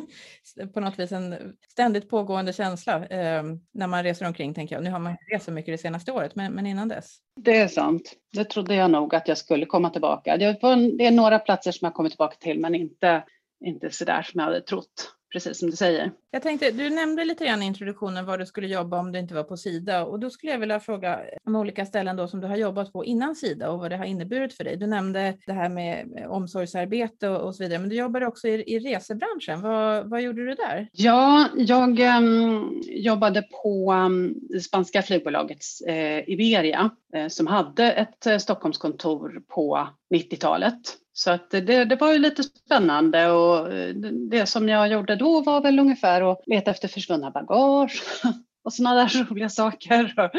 på 0.74 0.80
något 0.80 0.98
vis 0.98 1.12
en 1.12 1.56
ständigt 1.68 2.08
pågående 2.08 2.52
känsla 2.52 3.06
eh, 3.06 3.42
när 3.72 3.86
man 3.86 4.02
reser 4.02 4.26
omkring 4.26 4.54
tänker 4.54 4.76
jag. 4.76 4.84
Nu 4.84 4.90
har 4.90 4.98
man 4.98 5.16
rest 5.32 5.44
så 5.44 5.52
mycket 5.52 5.74
det 5.74 5.78
senaste 5.78 6.12
året 6.12 6.34
men, 6.34 6.52
men 6.52 6.66
innan 6.66 6.88
dess. 6.88 7.16
Det 7.40 7.58
är 7.58 7.68
sant. 7.68 8.12
Det 8.32 8.44
trodde 8.44 8.74
jag 8.74 8.90
nog 8.90 9.14
att 9.14 9.28
jag 9.28 9.38
skulle 9.38 9.66
komma 9.66 9.90
tillbaka. 9.90 10.36
Det 10.36 10.44
är 10.44 11.10
några 11.10 11.38
platser 11.38 11.72
som 11.72 11.86
jag 11.86 11.94
kommit 11.94 12.12
tillbaka 12.12 12.36
till 12.40 12.60
men 12.60 12.74
inte, 12.74 13.24
inte 13.64 13.90
så 13.90 14.04
där 14.04 14.22
som 14.22 14.38
jag 14.38 14.46
hade 14.46 14.60
trott 14.60 15.14
precis 15.34 15.58
som 15.58 15.70
du 15.70 15.76
säger. 15.76 16.12
Jag 16.30 16.42
tänkte, 16.42 16.70
du 16.70 16.90
nämnde 16.90 17.24
lite 17.24 17.44
grann 17.44 17.62
i 17.62 17.66
introduktionen 17.66 18.26
var 18.26 18.38
du 18.38 18.46
skulle 18.46 18.66
jobba 18.66 18.98
om 18.98 19.12
du 19.12 19.18
inte 19.18 19.34
var 19.34 19.42
på 19.42 19.56
Sida 19.56 20.04
och 20.04 20.20
då 20.20 20.30
skulle 20.30 20.52
jag 20.52 20.58
vilja 20.58 20.80
fråga 20.80 21.20
om 21.46 21.56
olika 21.56 21.86
ställen 21.86 22.16
då 22.16 22.28
som 22.28 22.40
du 22.40 22.46
har 22.46 22.56
jobbat 22.56 22.92
på 22.92 23.04
innan 23.04 23.34
Sida 23.34 23.70
och 23.70 23.78
vad 23.78 23.90
det 23.90 23.96
har 23.96 24.04
inneburit 24.04 24.54
för 24.54 24.64
dig. 24.64 24.76
Du 24.76 24.86
nämnde 24.86 25.34
det 25.46 25.52
här 25.52 25.68
med 25.68 26.26
omsorgsarbete 26.28 27.28
och, 27.28 27.40
och 27.40 27.54
så 27.54 27.62
vidare, 27.62 27.78
men 27.78 27.88
du 27.88 27.96
jobbade 27.96 28.26
också 28.26 28.48
i, 28.48 28.74
i 28.74 28.78
resebranschen. 28.78 29.60
Vad, 29.60 30.10
vad 30.10 30.22
gjorde 30.22 30.46
du 30.46 30.54
där? 30.54 30.88
Ja, 30.92 31.48
jag 31.56 32.00
um, 32.00 32.82
jobbade 32.86 33.42
på 33.62 33.92
um, 33.92 34.34
spanska 34.62 35.02
flygbolaget 35.02 35.64
uh, 35.88 36.30
Iberia 36.30 36.90
uh, 37.16 37.28
som 37.28 37.46
hade 37.46 37.92
ett 37.92 38.26
uh, 38.26 38.38
Stockholmskontor 38.38 39.42
på 39.48 39.88
90-talet. 40.14 41.03
Så 41.16 41.30
att 41.30 41.50
det, 41.50 41.84
det 41.84 41.96
var 41.96 42.12
ju 42.12 42.18
lite 42.18 42.42
spännande 42.42 43.30
och 43.30 43.72
eh, 43.72 43.94
det 44.30 44.46
som 44.46 44.68
jag 44.68 44.88
gjorde 44.88 45.16
då 45.16 45.40
var 45.40 45.60
väl 45.60 45.78
ungefär 45.78 46.32
att 46.32 46.42
leta 46.46 46.70
efter 46.70 46.88
försvunna 46.88 47.30
bagage. 47.30 48.02
och 48.64 48.72
sådana 48.72 48.94
där 48.94 49.24
roliga 49.30 49.48
saker. 49.48 50.30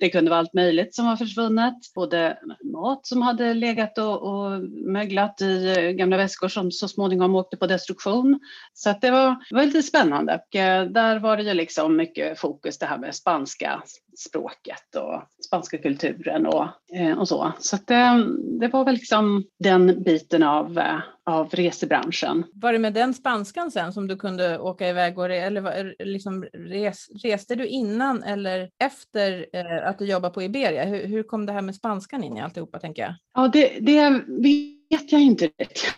Det 0.00 0.10
kunde 0.10 0.30
vara 0.30 0.40
allt 0.40 0.54
möjligt 0.54 0.94
som 0.94 1.06
var 1.06 1.16
försvunnet. 1.16 1.74
Både 1.94 2.38
mat 2.72 3.06
som 3.06 3.22
hade 3.22 3.54
legat 3.54 3.98
och, 3.98 4.22
och 4.22 4.62
möglat 4.70 5.42
i 5.42 5.74
eh, 5.78 5.90
gamla 5.90 6.16
väskor 6.16 6.48
som 6.48 6.70
så 6.70 6.88
småningom 6.88 7.34
åkte 7.34 7.56
på 7.56 7.66
destruktion. 7.66 8.40
Så 8.72 8.90
att 8.90 9.00
det, 9.00 9.10
var, 9.10 9.36
det 9.48 9.54
var 9.54 9.64
lite 9.64 9.82
spännande. 9.82 10.34
Och 10.34 10.56
eh, 10.56 10.86
där 10.86 11.18
var 11.18 11.36
det 11.36 11.42
ju 11.42 11.54
liksom 11.54 11.96
mycket 11.96 12.38
fokus 12.38 12.78
det 12.78 12.86
här 12.86 12.98
med 12.98 13.14
spanska 13.14 13.82
språket 14.18 14.96
och 14.96 15.22
spanska 15.44 15.78
kulturen 15.78 16.46
och, 16.46 16.66
eh, 16.92 17.18
och 17.18 17.28
så. 17.28 17.52
Så 17.58 17.76
det, 17.86 18.26
det 18.60 18.68
var 18.68 18.84
väl 18.84 18.94
liksom 18.94 19.44
den 19.58 20.02
biten 20.02 20.42
av, 20.42 20.80
av 21.28 21.48
resebranschen. 21.50 22.44
Var 22.52 22.72
det 22.72 22.78
med 22.78 22.94
den 22.94 23.14
spanskan 23.14 23.70
sen 23.70 23.92
som 23.92 24.08
du 24.08 24.16
kunde 24.16 24.58
åka 24.58 24.88
iväg 24.88 25.18
och 25.18 25.28
re, 25.28 25.36
eller 25.36 25.60
var, 25.60 26.04
liksom 26.04 26.44
res, 26.44 27.08
reste 27.24 27.54
du 27.54 27.66
innan 27.66 28.22
eller 28.22 28.70
efter 28.84 29.46
eh, 29.52 29.88
att 29.88 29.98
du 29.98 30.04
jobbade 30.04 30.34
på 30.34 30.42
Iberia? 30.42 30.84
Hur, 30.84 31.06
hur, 31.06 31.22
kom 31.22 31.46
det 31.46 31.52
här 31.52 31.62
med 31.62 31.74
spanskan 31.74 32.24
in 32.24 32.36
i 32.36 32.40
alltihopa 32.40 32.78
tänker 32.78 33.02
jag? 33.02 33.14
Ja, 33.34 33.48
det, 33.48 33.78
det 33.80 34.10
vet 34.28 35.12
jag 35.12 35.20
inte 35.20 35.48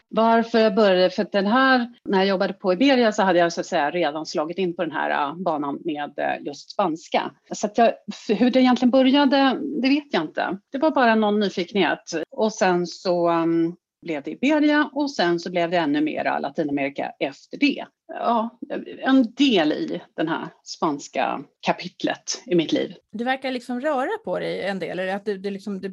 varför 0.08 0.58
jag 0.58 0.74
började. 0.74 1.10
För 1.10 1.26
den 1.32 1.46
här, 1.46 1.88
när 2.04 2.18
jag 2.18 2.26
jobbade 2.26 2.52
på 2.52 2.72
Iberia 2.72 3.12
så 3.12 3.22
hade 3.22 3.38
jag 3.38 3.52
så 3.52 3.60
att 3.60 3.66
säga 3.66 3.90
redan 3.90 4.26
slagit 4.26 4.58
in 4.58 4.76
på 4.76 4.82
den 4.82 4.92
här 4.92 5.10
äh, 5.10 5.36
banan 5.36 5.78
med 5.84 6.12
äh, 6.16 6.46
just 6.46 6.70
spanska. 6.70 7.30
Så 7.52 7.68
jag, 7.74 7.92
hur 8.28 8.50
det 8.50 8.60
egentligen 8.60 8.90
började, 8.90 9.58
det 9.82 9.88
vet 9.88 10.12
jag 10.12 10.22
inte. 10.22 10.58
Det 10.72 10.78
var 10.78 10.90
bara 10.90 11.14
någon 11.14 11.40
nyfikenhet. 11.40 12.12
Och 12.30 12.52
sen 12.52 12.86
så 12.86 13.30
um, 13.30 13.76
blev 14.02 14.22
det 14.22 14.30
Iberia 14.30 14.90
och 14.92 15.10
sen 15.10 15.40
så 15.40 15.50
blev 15.50 15.70
det 15.70 15.76
ännu 15.76 16.00
mera 16.00 16.38
Latinamerika 16.38 17.12
efter 17.18 17.58
det 17.58 17.86
ja, 18.14 18.58
en 18.98 19.34
del 19.34 19.72
i 19.72 20.00
det 20.16 20.28
här 20.28 20.48
spanska 20.64 21.40
kapitlet 21.60 22.42
i 22.46 22.54
mitt 22.54 22.72
liv. 22.72 22.94
Du 23.12 23.24
verkar 23.24 23.50
liksom 23.50 23.80
röra 23.80 24.18
på 24.24 24.38
dig 24.38 24.62
en 24.62 24.78
del, 24.78 24.98
eller 24.98 25.16
att 25.16 25.24
det, 25.24 25.38
det, 25.38 25.50
liksom, 25.50 25.80
det 25.80 25.90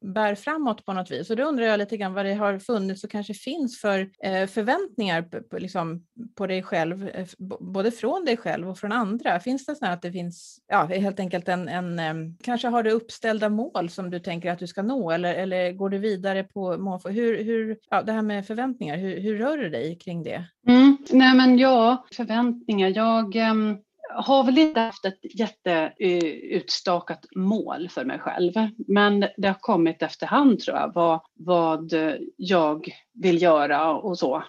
bär 0.00 0.34
framåt 0.34 0.84
på 0.84 0.92
något 0.92 1.10
vis. 1.10 1.30
Och 1.30 1.36
då 1.36 1.42
undrar 1.42 1.66
jag 1.66 1.78
lite 1.78 1.96
grann 1.96 2.14
vad 2.14 2.26
det 2.26 2.34
har 2.34 2.58
funnits 2.58 3.04
och 3.04 3.10
kanske 3.10 3.34
finns 3.34 3.80
för 3.80 4.10
eh, 4.24 4.46
förväntningar 4.46 5.22
på, 5.22 5.58
liksom, 5.58 6.06
på 6.34 6.46
dig 6.46 6.62
själv, 6.62 7.08
eh, 7.08 7.26
både 7.60 7.90
från 7.90 8.24
dig 8.24 8.36
själv 8.36 8.70
och 8.70 8.78
från 8.78 8.92
andra. 8.92 9.40
Finns 9.40 9.66
det 9.66 9.76
så 9.76 9.86
att 9.86 10.02
det 10.02 10.12
finns, 10.12 10.58
ja, 10.68 10.84
helt 10.84 11.20
enkelt 11.20 11.48
en, 11.48 11.68
en 11.68 12.36
kanske 12.42 12.68
har 12.68 12.82
du 12.82 12.90
uppställda 12.90 13.48
mål 13.48 13.90
som 13.90 14.10
du 14.10 14.18
tänker 14.20 14.50
att 14.50 14.58
du 14.58 14.66
ska 14.66 14.82
nå 14.82 15.10
eller, 15.10 15.34
eller 15.34 15.72
går 15.72 15.88
du 15.88 15.98
vidare 15.98 16.44
på 16.44 16.78
mål? 16.78 17.00
Hur, 17.04 17.44
hur, 17.44 17.78
ja, 17.90 18.02
det 18.02 18.12
här 18.12 18.22
med 18.22 18.46
förväntningar, 18.46 18.96
hur, 18.96 19.20
hur 19.20 19.38
rör 19.38 19.58
du 19.58 19.68
dig 19.70 19.98
kring 19.98 20.22
det? 20.22 20.44
Mm. 20.68 20.96
Nej 21.10 21.34
men 21.34 21.53
ja, 21.58 22.06
förväntningar. 22.12 22.88
Jag 22.88 23.36
um, 23.36 23.78
har 24.14 24.44
väl 24.44 24.58
inte 24.58 24.80
haft 24.80 25.04
ett 25.04 25.20
jätteutstakat 25.38 27.26
mål 27.36 27.88
för 27.88 28.04
mig 28.04 28.18
själv. 28.18 28.52
Men 28.88 29.20
det 29.36 29.48
har 29.48 29.58
kommit 29.60 30.02
efterhand 30.02 30.60
tror 30.60 30.76
jag, 30.76 30.92
vad, 30.94 31.20
vad 31.34 31.92
jag 32.36 32.88
vill 33.12 33.42
göra 33.42 33.94
och 33.94 34.18
så. 34.18 34.44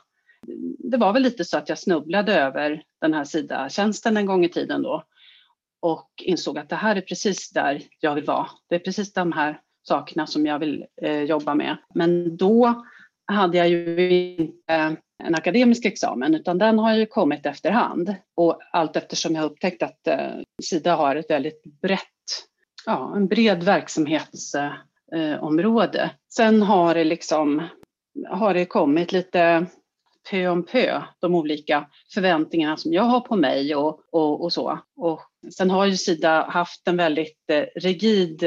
Det 0.79 0.97
var 0.97 1.13
väl 1.13 1.23
lite 1.23 1.45
så 1.45 1.57
att 1.57 1.69
jag 1.69 1.79
snubblade 1.79 2.35
över 2.35 2.83
den 3.01 3.13
här 3.13 3.23
SIDA-tjänsten 3.23 4.17
en 4.17 4.25
gång 4.25 4.45
i 4.45 4.49
tiden 4.49 4.81
då 4.81 5.03
och 5.85 6.09
insåg 6.17 6.57
att 6.57 6.69
det 6.69 6.75
här 6.75 6.95
är 6.95 7.01
precis 7.01 7.49
där 7.49 7.81
jag 7.99 8.15
vill 8.15 8.23
vara. 8.23 8.47
Det 8.69 8.75
är 8.75 8.79
precis 8.79 9.13
de 9.13 9.31
här 9.31 9.59
sakerna 9.87 10.27
som 10.27 10.45
jag 10.45 10.59
vill 10.59 10.85
eh, 11.01 11.21
jobba 11.21 11.55
med. 11.55 11.77
Men 11.95 12.37
då 12.37 12.85
hade 13.25 13.57
jag 13.57 13.69
ju 13.69 14.35
inte 14.37 14.95
en 15.23 15.35
akademisk 15.35 15.85
examen 15.85 16.35
utan 16.35 16.57
den 16.57 16.79
har 16.79 16.93
ju 16.93 17.05
kommit 17.05 17.45
efterhand. 17.45 18.15
Och 18.35 18.59
allt 18.71 18.95
eftersom 18.95 19.35
jag 19.35 19.45
upptäckt 19.45 19.83
att 19.83 20.07
eh, 20.07 20.31
Sida 20.63 20.95
har 20.95 21.15
ett 21.15 21.29
väldigt 21.29 21.63
brett, 21.81 22.01
ja 22.85 23.13
en 23.15 23.27
bred 23.27 23.63
verksamhetsområde. 23.63 26.01
Eh, 26.01 26.09
sen 26.33 26.61
har 26.61 26.95
det 26.95 27.03
liksom, 27.03 27.63
har 28.29 28.53
det 28.53 28.65
kommit 28.65 29.11
lite 29.11 29.65
pö 30.29 30.47
om 30.47 30.65
pö, 30.65 31.01
de 31.19 31.35
olika 31.35 31.87
förväntningarna 32.13 32.77
som 32.77 32.93
jag 32.93 33.03
har 33.03 33.19
på 33.19 33.35
mig 33.35 33.75
och, 33.75 33.99
och, 34.11 34.43
och 34.43 34.53
så. 34.53 34.79
Och 34.95 35.21
sen 35.57 35.69
har 35.69 35.85
ju 35.85 35.97
Sida 35.97 36.45
haft 36.49 36.87
en 36.87 36.97
väldigt 36.97 37.49
eh, 37.49 37.65
rigid 37.75 38.43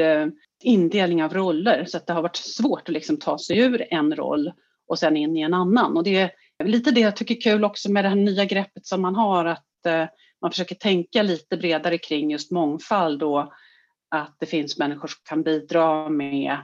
indelning 0.63 1.23
av 1.23 1.33
roller 1.33 1.85
så 1.85 1.97
att 1.97 2.07
det 2.07 2.13
har 2.13 2.21
varit 2.21 2.35
svårt 2.35 2.81
att 2.81 2.93
liksom 2.93 3.17
ta 3.17 3.37
sig 3.37 3.57
ur 3.57 3.93
en 3.93 4.15
roll 4.15 4.51
och 4.87 4.99
sen 4.99 5.17
in 5.17 5.37
i 5.37 5.41
en 5.41 5.53
annan. 5.53 5.97
Och 5.97 6.03
det 6.03 6.17
är 6.17 6.31
lite 6.63 6.91
det 6.91 7.01
jag 7.01 7.15
tycker 7.15 7.35
är 7.35 7.41
kul 7.41 7.63
också 7.63 7.91
med 7.91 8.05
det 8.05 8.09
här 8.09 8.15
nya 8.15 8.45
greppet 8.45 8.85
som 8.85 9.01
man 9.01 9.15
har 9.15 9.45
att 9.45 9.85
eh, 9.85 10.05
man 10.41 10.51
försöker 10.51 10.75
tänka 10.75 11.21
lite 11.21 11.57
bredare 11.57 11.97
kring 11.97 12.31
just 12.31 12.51
mångfald 12.51 13.23
och 13.23 13.53
att 14.09 14.35
det 14.39 14.45
finns 14.45 14.77
människor 14.77 15.07
som 15.07 15.21
kan 15.29 15.43
bidra 15.43 16.09
med 16.09 16.57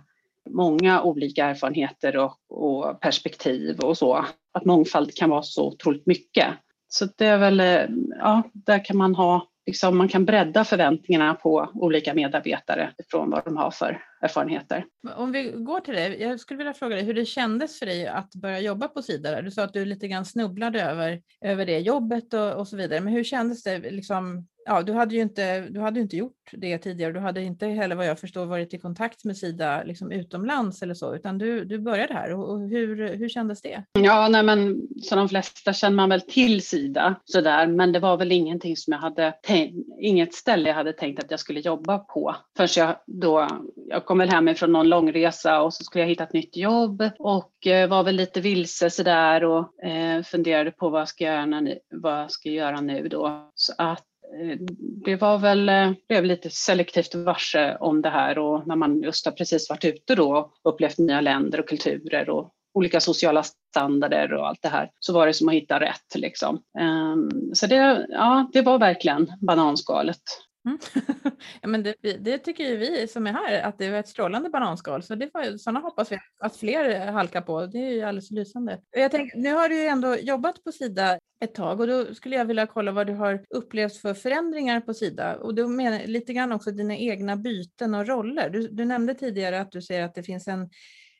många 0.50 1.02
olika 1.02 1.46
erfarenheter 1.46 2.18
och, 2.18 2.38
och 2.50 3.00
perspektiv 3.00 3.80
och 3.80 3.98
så. 3.98 4.26
Att 4.54 4.66
mångfald 4.66 5.16
kan 5.16 5.30
vara 5.30 5.44
så 5.44 5.68
otroligt 5.68 6.06
mycket. 6.06 6.48
Så 6.88 7.08
det 7.18 7.26
är 7.26 7.38
väl, 7.38 7.60
eh, 7.60 7.86
ja, 8.20 8.44
där 8.54 8.86
kan 8.86 8.98
man 8.98 9.16
ha, 9.16 9.48
liksom, 9.66 9.98
man 9.98 10.10
kan 10.10 10.26
bredda 10.26 10.64
förväntningarna 10.64 11.34
på 11.34 11.70
olika 11.74 12.14
medarbetare 12.14 12.94
från 13.12 13.30
vad 13.30 13.46
de 13.46 13.58
har 13.58 13.72
för 13.72 14.02
erfarenheter. 14.26 14.86
Om 15.16 15.32
vi 15.32 15.52
går 15.52 15.80
till 15.80 15.94
det, 15.94 16.16
jag 16.16 16.40
skulle 16.40 16.58
vilja 16.58 16.74
fråga 16.74 16.96
dig 16.96 17.06
hur 17.06 17.14
det 17.14 17.26
kändes 17.26 17.80
för 17.80 17.86
dig 17.86 18.08
att 18.08 18.36
börja 18.36 18.60
jobba 18.60 18.88
på 18.88 19.02
Sida. 19.02 19.42
Du 19.42 19.52
sa 19.52 19.64
att 19.64 19.74
du 19.74 19.86
lite 19.86 20.08
grann 20.08 20.26
snubblade 20.26 20.82
över, 20.82 21.22
över 21.42 21.66
det 21.66 21.80
jobbet 21.80 22.34
och, 22.34 22.54
och 22.54 22.68
så 22.68 22.78
vidare, 22.78 23.02
men 23.02 23.14
hur 23.14 23.24
kändes 23.24 23.64
det 23.64 23.92
liksom, 23.92 24.48
ja, 24.66 24.82
du 24.82 24.94
hade 24.94 25.16
ju 25.16 25.22
inte, 25.22 25.62
du 25.70 25.80
hade 25.80 26.00
inte 26.00 26.16
gjort 26.16 26.50
det 26.52 26.78
tidigare. 26.78 27.14
Du 27.14 27.20
hade 27.20 27.42
inte 27.42 27.68
heller 27.68 27.96
vad 27.96 28.08
jag 28.08 28.20
förstår 28.20 28.46
varit 28.46 28.74
i 28.74 28.80
kontakt 28.80 29.24
med 29.24 29.38
Sida 29.38 29.84
liksom 29.84 30.12
utomlands 30.12 30.82
eller 30.82 30.94
så, 30.94 31.16
utan 31.16 31.38
du, 31.38 31.66
du 31.66 31.80
började 31.80 32.14
här. 32.14 32.34
Och, 32.34 32.50
och 32.50 32.70
hur, 32.70 33.16
hur 33.16 33.30
kändes 33.30 33.62
det? 33.62 33.84
Ja, 33.94 34.28
nej, 34.28 34.44
men 34.44 34.88
som 35.02 35.18
de 35.18 35.30
flesta 35.30 35.74
känner 35.74 35.96
man 35.96 36.10
väl 36.10 36.22
till 36.22 36.62
Sida 36.62 37.16
sådär, 37.26 37.68
men 37.68 37.92
det 37.92 38.00
var 38.00 38.18
väl 38.18 38.32
ingenting 38.32 38.78
som 38.78 38.94
jag 38.94 39.00
hade 39.00 39.34
tänkt, 39.44 39.88
inget 40.02 40.34
ställe 40.34 40.70
jag 40.70 40.76
hade 40.76 40.94
tänkt 40.94 41.24
att 41.24 41.32
jag 41.32 41.40
skulle 41.40 41.60
jobba 41.60 41.98
på 41.98 42.36
förrän 42.58 42.70
jag 42.76 42.96
då, 43.08 43.48
jag 43.88 44.06
kom 44.06 44.18
väl 44.18 44.30
hem 44.30 44.56
från 44.56 44.72
någon 44.72 44.90
långresa 44.90 45.62
och 45.62 45.74
så 45.74 45.84
skulle 45.84 46.04
jag 46.04 46.10
hitta 46.10 46.24
ett 46.24 46.34
nytt 46.34 46.58
jobb 46.58 47.10
och 47.20 47.68
eh, 47.68 47.90
var 47.90 48.04
väl 48.04 48.16
lite 48.16 48.42
vilse 48.42 48.90
sådär 48.90 49.44
och 49.44 49.84
eh, 49.84 50.24
funderade 50.24 50.72
på 50.72 50.90
vad 50.90 51.10
ska 51.10 51.24
jag 51.24 51.50
göra, 51.50 51.76
vad 51.92 52.20
jag 52.20 52.32
ska 52.32 52.50
göra 52.50 52.82
nu 52.82 53.08
då. 53.08 53.52
Så 53.56 53.74
att 53.78 54.04
eh, 54.42 54.58
det 55.06 55.16
var 55.16 55.38
väl, 55.38 55.96
blev 56.08 56.26
lite 56.26 56.50
selektivt 56.50 57.16
varse 57.16 57.78
om 57.80 58.02
det 58.02 58.10
här 58.10 58.38
och 58.38 58.68
när 58.68 58.76
man 58.76 59.02
just 59.02 59.26
har 59.26 59.32
precis 59.32 59.70
varit 59.70 59.86
ute 59.86 60.16
då 60.16 60.52
och 60.64 60.74
upplevt 60.74 60.98
nya 60.98 61.22
länder 61.22 61.60
och 61.60 61.70
kulturer 61.70 62.30
och 62.30 62.52
olika 62.74 63.00
sociala 63.00 63.44
standarder 63.44 64.34
och 64.34 64.48
allt 64.48 64.62
det 64.62 64.70
här 64.70 64.90
så 65.00 65.14
var 65.14 65.28
det 65.28 65.34
som 65.34 65.50
att 65.50 65.56
hitta 65.56 65.80
rätt 65.80 66.16
liksom. 66.16 66.62
Ehm, 66.80 67.30
så 67.54 67.68
det, 67.68 68.08
ja, 68.10 68.50
det 68.54 68.62
var 68.62 68.80
verkligen 68.80 69.32
bananskalet. 69.42 70.22
Mm. 70.66 70.78
ja, 71.62 71.68
men 71.68 71.84
det, 71.84 71.96
det, 72.02 72.38
tycker 72.38 72.64
ju 72.64 72.78
vi 72.78 73.08
som 73.08 73.28
är 73.28 73.34
här 73.34 73.62
att 73.62 73.78
det 73.78 73.92
var 73.92 73.98
ett 73.98 74.08
strålande 74.08 74.50
bananskal 74.50 75.04
så 75.04 75.16
det 75.16 75.30
var, 75.34 75.58
sådana 75.58 75.80
hoppas 75.80 76.12
vi 76.12 76.20
att 76.40 76.58
fler 76.58 77.12
halkar 77.12 77.42
på. 77.42 77.66
Det 77.66 77.78
är 77.78 77.92
ju 77.92 78.02
alldeles 78.02 78.32
lysande. 78.32 78.80
Jag 78.92 79.12
tänker, 79.12 79.38
nu 79.38 79.54
har 79.54 79.70
du 79.70 79.76
ju 79.76 79.88
ändå 79.88 80.16
jobbat 80.16 80.64
på 80.64 80.72
Sida 80.72 81.20
ett 81.40 81.56
tag 81.56 81.80
och 81.80 81.88
då 81.88 82.14
skulle 82.14 82.36
jag 82.36 82.46
vilja 82.46 82.68
kolla 82.68 82.92
vad 82.92 83.08
du 83.08 83.14
har 83.14 83.46
upplevt 83.50 83.98
för 83.98 84.14
förändringar 84.14 84.82
på 84.82 84.94
Sida 84.94 85.36
och 85.36 85.56
då 85.56 85.68
menar 85.68 86.08
lite 86.08 86.34
grann 86.34 86.52
också 86.52 86.72
dina 86.72 86.98
egna 86.98 87.36
byten 87.36 87.96
och 87.96 88.08
roller. 88.08 88.50
Du, 88.50 88.68
du 88.68 88.86
nämnde 88.86 89.14
tidigare 89.14 89.62
att 89.62 89.72
du 89.72 89.82
ser 89.82 90.04
att 90.04 90.16
det 90.16 90.24
finns 90.24 90.48
en 90.48 90.70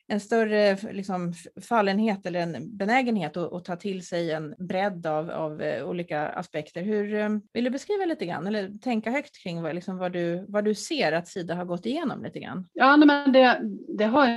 en 0.08 0.20
större 0.20 0.76
liksom, 0.92 1.32
fallenhet 1.68 2.26
eller 2.26 2.40
en 2.40 2.76
benägenhet 2.76 3.36
att, 3.36 3.52
att, 3.52 3.64
ta 3.64 3.76
till 3.76 4.06
sig 4.06 4.32
en 4.32 4.54
bredd 4.58 5.06
av, 5.06 5.30
av 5.30 5.62
eh, 5.62 5.84
olika 5.84 6.28
aspekter. 6.28 6.82
Hur, 6.82 7.14
eh, 7.14 7.28
vill 7.52 7.64
du 7.64 7.70
beskriva 7.70 8.04
lite 8.04 8.26
grann 8.26 8.46
eller 8.46 8.78
tänka 8.78 9.10
högt 9.10 9.42
kring 9.42 9.62
vad, 9.62 9.74
liksom, 9.74 9.98
vad, 9.98 10.12
du, 10.12 10.44
vad 10.48 10.64
du 10.64 10.74
ser 10.74 11.12
att 11.12 11.28
Sida 11.28 11.54
har 11.54 11.64
gått 11.64 11.86
igenom 11.86 12.22
lite 12.22 12.40
grann? 12.40 12.68
Ja, 12.72 12.96
men 12.96 13.32
det, 13.32 13.60
det 13.88 14.04
har 14.04 14.28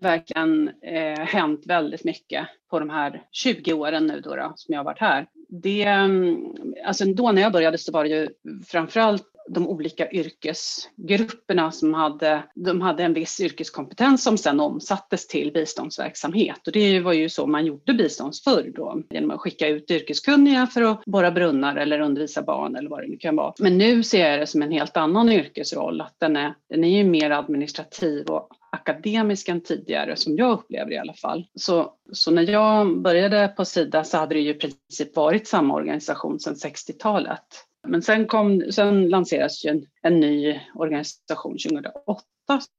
verkligen 0.00 0.70
eh, 0.82 1.20
hänt 1.20 1.66
väldigt 1.66 2.04
mycket 2.04 2.46
på 2.70 2.78
de 2.78 2.90
här 2.90 3.22
20 3.32 3.72
åren 3.72 4.06
nu 4.06 4.20
då, 4.20 4.36
då 4.36 4.52
som 4.56 4.72
jag 4.72 4.78
har 4.78 4.84
varit 4.84 5.00
här. 5.00 5.26
Det, 5.48 5.82
mm, 5.82 6.54
alltså 6.84 7.04
då 7.04 7.32
när 7.32 7.42
jag 7.42 7.52
började 7.52 7.78
så 7.78 7.92
var 7.92 8.04
det 8.04 8.10
ju 8.10 8.28
framförallt 8.66 9.33
de 9.48 9.68
olika 9.68 10.10
yrkesgrupperna 10.10 11.72
som 11.72 11.94
hade, 11.94 12.42
de 12.54 12.80
hade 12.80 13.02
en 13.02 13.14
viss 13.14 13.40
yrkeskompetens 13.40 14.24
som 14.24 14.38
sedan 14.38 14.60
omsattes 14.60 15.26
till 15.26 15.52
biståndsverksamhet. 15.52 16.66
Och 16.66 16.72
det 16.72 17.00
var 17.00 17.12
ju 17.12 17.28
så 17.28 17.46
man 17.46 17.66
gjorde 17.66 17.94
biståndsförr 17.94 18.72
då, 18.74 19.02
genom 19.10 19.30
att 19.30 19.40
skicka 19.40 19.68
ut 19.68 19.90
yrkeskunniga 19.90 20.66
för 20.66 20.82
att 20.82 21.04
borra 21.04 21.30
brunnar 21.30 21.76
eller 21.76 22.00
undervisa 22.00 22.42
barn 22.42 22.76
eller 22.76 22.90
vad 22.90 23.02
det 23.02 23.08
nu 23.08 23.16
kan 23.16 23.36
vara. 23.36 23.54
Men 23.58 23.78
nu 23.78 24.02
ser 24.02 24.30
jag 24.30 24.40
det 24.40 24.46
som 24.46 24.62
en 24.62 24.72
helt 24.72 24.96
annan 24.96 25.32
yrkesroll, 25.32 26.00
att 26.00 26.16
den 26.18 26.36
är, 26.36 26.54
den 26.68 26.84
är 26.84 26.98
ju 26.98 27.04
mer 27.04 27.30
administrativ 27.30 28.26
och 28.26 28.48
akademisk 28.72 29.48
än 29.48 29.60
tidigare, 29.60 30.16
som 30.16 30.36
jag 30.36 30.52
upplever 30.52 30.92
i 30.92 30.98
alla 30.98 31.14
fall. 31.14 31.46
Så, 31.54 31.92
så 32.12 32.30
när 32.30 32.50
jag 32.50 33.02
började 33.02 33.48
på 33.48 33.64
Sida 33.64 34.04
så 34.04 34.16
hade 34.18 34.34
det 34.34 34.40
ju 34.40 34.50
i 34.50 34.54
princip 34.54 35.16
varit 35.16 35.48
samma 35.48 35.74
organisation 35.74 36.40
sedan 36.40 36.54
60-talet. 36.54 37.64
Men 37.86 38.02
sen, 38.02 38.26
kom, 38.26 38.62
sen 38.70 39.08
lanserades 39.08 39.64
ju 39.64 39.70
en, 39.70 39.86
en 40.02 40.20
ny 40.20 40.60
organisation 40.74 41.56
2008 41.58 42.22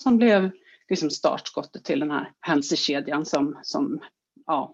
som 0.04 0.18
blev 0.18 0.52
liksom 0.90 1.10
startskottet 1.10 1.84
till 1.84 2.00
den 2.00 2.12
här 2.12 2.32
händelsekedjan 2.42 3.26
som, 3.26 3.60
som 3.64 4.00
ja, 4.46 4.74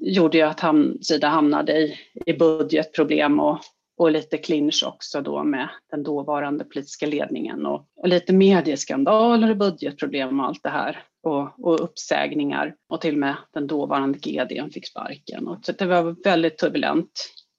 gjorde 0.00 0.38
ju 0.38 0.44
att 0.44 0.60
ham, 0.60 0.98
Sida 1.02 1.28
hamnade 1.28 1.72
i, 1.72 1.98
i 2.26 2.32
budgetproblem 2.32 3.40
och, 3.40 3.58
och 3.96 4.10
lite 4.10 4.38
clinch 4.38 4.84
också 4.86 5.20
då 5.20 5.44
med 5.44 5.68
den 5.90 6.02
dåvarande 6.02 6.64
politiska 6.64 7.06
ledningen 7.06 7.66
och, 7.66 7.86
och 7.96 8.08
lite 8.08 8.32
medieskandaler 8.32 9.50
och 9.50 9.56
budgetproblem 9.56 10.40
och 10.40 10.46
allt 10.46 10.62
det 10.62 10.70
här 10.70 11.02
och, 11.22 11.66
och 11.66 11.84
uppsägningar 11.84 12.74
och 12.88 13.00
till 13.00 13.14
och 13.14 13.20
med 13.20 13.36
den 13.54 13.66
dåvarande 13.66 14.18
GDn 14.18 14.70
fick 14.70 14.86
sparken. 14.86 15.48
Och 15.48 15.64
så 15.64 15.72
det 15.72 15.86
var 15.86 16.24
väldigt 16.24 16.58
turbulent 16.58 17.10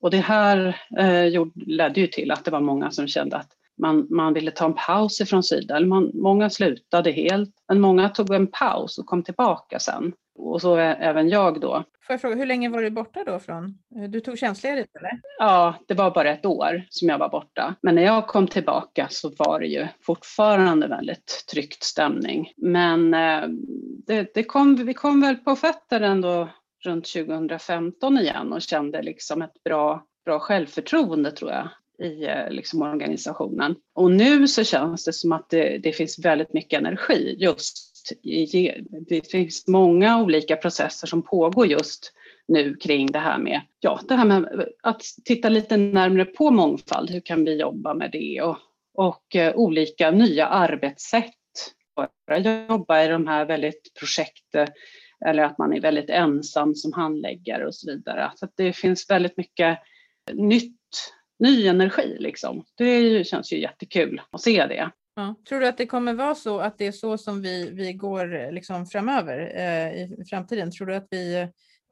och 0.02 0.12
det 0.12 0.18
här 0.18 0.78
eh, 0.98 1.46
ledde 1.56 2.02
ju 2.02 2.08
till 2.08 2.32
att 2.32 2.46
det 2.46 2.52
var 2.52 2.62
många 2.62 2.92
som 2.92 3.08
kände 3.08 3.38
att 3.38 3.50
man, 3.78 4.08
man 4.10 4.34
ville 4.34 4.52
ta 4.52 4.66
en 4.66 4.74
paus 4.74 5.22
ifrån 5.22 5.44
Sida. 5.44 5.76
Eller 5.76 5.88
man, 5.88 6.12
många 6.14 6.50
slutade 6.50 7.12
helt, 7.12 7.54
men 7.68 7.82
många 7.82 8.10
tog 8.10 8.34
en 8.34 8.48
paus 8.48 8.98
och 8.98 9.06
kom 9.06 9.24
tillbaka 9.24 9.80
sen. 9.80 10.14
Och 10.38 10.62
så 10.62 10.76
även 10.78 11.30
jag 11.30 11.62
då. 11.62 11.84
Får 12.08 12.14
jag 12.14 12.22
fråga, 12.22 12.36
hur 12.36 12.46
länge 12.46 12.70
var 12.70 12.82
du 12.82 12.90
borta 12.90 13.24
då 13.24 13.40
från? 13.40 13.78
Du 14.10 14.20
tog 14.20 14.38
tjänstledigt 14.38 14.96
eller? 14.96 15.12
Ja, 15.40 15.76
det 15.88 15.94
var 15.94 16.12
bara 16.12 16.30
ett 16.30 16.46
år 16.46 16.84
som 16.90 17.10
jag 17.10 17.18
var 17.18 17.30
borta. 17.30 17.76
Men 17.82 17.96
när 17.96 18.04
jag 18.04 18.28
kom 18.28 18.48
tillbaka 18.48 19.08
så 19.10 19.32
var 19.38 19.60
det 19.60 19.68
ju 19.68 19.88
fortfarande 20.02 20.88
väldigt 20.88 21.46
tryckt 21.52 21.84
stämning. 21.84 22.52
Men 22.58 23.14
eh, 23.14 23.42
det, 24.08 24.34
det 24.34 24.44
kom, 24.44 24.76
vi 24.76 24.94
kom 24.94 25.22
väl 25.22 25.36
på 25.36 25.56
fötter 25.56 26.02
ändå 26.02 26.50
runt 26.86 27.06
2015 27.06 28.18
igen 28.18 28.54
och 28.54 28.62
kände 28.62 29.02
liksom 29.02 29.42
ett 29.42 29.64
bra, 29.64 30.06
bra 30.26 30.40
självförtroende 30.40 31.32
tror 31.32 31.52
jag 31.52 31.70
i 32.00 32.26
eh, 32.26 32.50
liksom 32.50 32.82
organisationen. 32.82 33.76
Och 33.94 34.12
nu 34.12 34.48
så 34.48 34.64
känns 34.64 35.06
det 35.06 35.14
som 35.14 35.32
att 35.32 35.50
det, 35.50 35.78
det 35.78 35.92
finns 35.92 36.20
väldigt 36.20 36.54
mycket 36.54 36.80
energi 36.80 37.36
just 37.40 37.78
i, 38.24 38.72
det 39.08 39.32
finns 39.32 39.68
många 39.68 40.24
olika 40.24 40.56
processer 40.56 41.08
som 41.08 41.22
pågår 41.22 41.68
just 41.68 42.14
nu 42.48 42.76
kring 42.76 43.12
det 43.12 43.20
här 43.20 43.38
med, 43.38 43.62
ja, 43.80 44.00
det 44.08 44.16
här 44.16 44.26
med 44.26 44.66
att 44.84 45.02
titta 45.26 45.50
lite 45.50 45.78
närmare 45.78 46.26
på 46.26 46.52
mångfald. 46.52 47.10
Hur 47.10 47.20
kan 47.20 47.46
vi 47.46 47.60
jobba 47.60 47.94
med 47.94 48.12
det? 48.12 48.42
Och, 48.42 48.58
och 48.94 49.36
eh, 49.36 49.56
olika 49.56 50.12
nya 50.12 50.48
arbetssätt. 50.48 51.34
Bara 52.28 52.40
jobba 52.40 53.04
i 53.04 53.08
de 53.08 53.28
här 53.28 53.46
väldigt 53.46 53.94
projekt 54.00 54.56
eh, 54.56 54.68
eller 55.26 55.44
att 55.44 55.58
man 55.58 55.74
är 55.74 55.82
väldigt 55.82 56.10
ensam 56.10 56.76
som 56.76 56.94
handläggare 56.94 57.68
och 57.68 57.76
så 57.76 57.92
vidare. 57.92 58.32
Så 58.36 58.48
det 58.56 58.74
finns 58.74 59.10
väldigt 59.10 59.38
mycket 59.38 59.80
nytt, 60.34 60.82
ny 61.40 61.68
energi 61.68 62.18
liksom. 62.20 62.66
Det 62.78 63.28
känns 63.28 63.54
ju 63.54 63.62
jättekul 63.62 64.22
att 64.32 64.42
se 64.42 64.66
det. 64.66 64.92
Ja. 65.16 65.36
Tror 65.50 65.60
du 65.60 65.68
att 65.68 65.78
det 65.78 65.86
kommer 65.86 66.14
vara 66.14 66.36
så 66.36 66.60
att 66.60 66.78
det 66.78 66.88
är 66.88 66.92
så 66.92 67.18
som 67.18 67.42
vi, 67.42 67.70
vi 67.70 67.94
går 67.94 68.52
liksom 68.52 68.86
framöver 68.86 69.40
eh, 69.56 70.04
i 70.04 70.26
framtiden? 70.30 70.72
Tror 70.72 70.88
du 70.88 70.96
att 70.96 71.08
vi, 71.10 71.48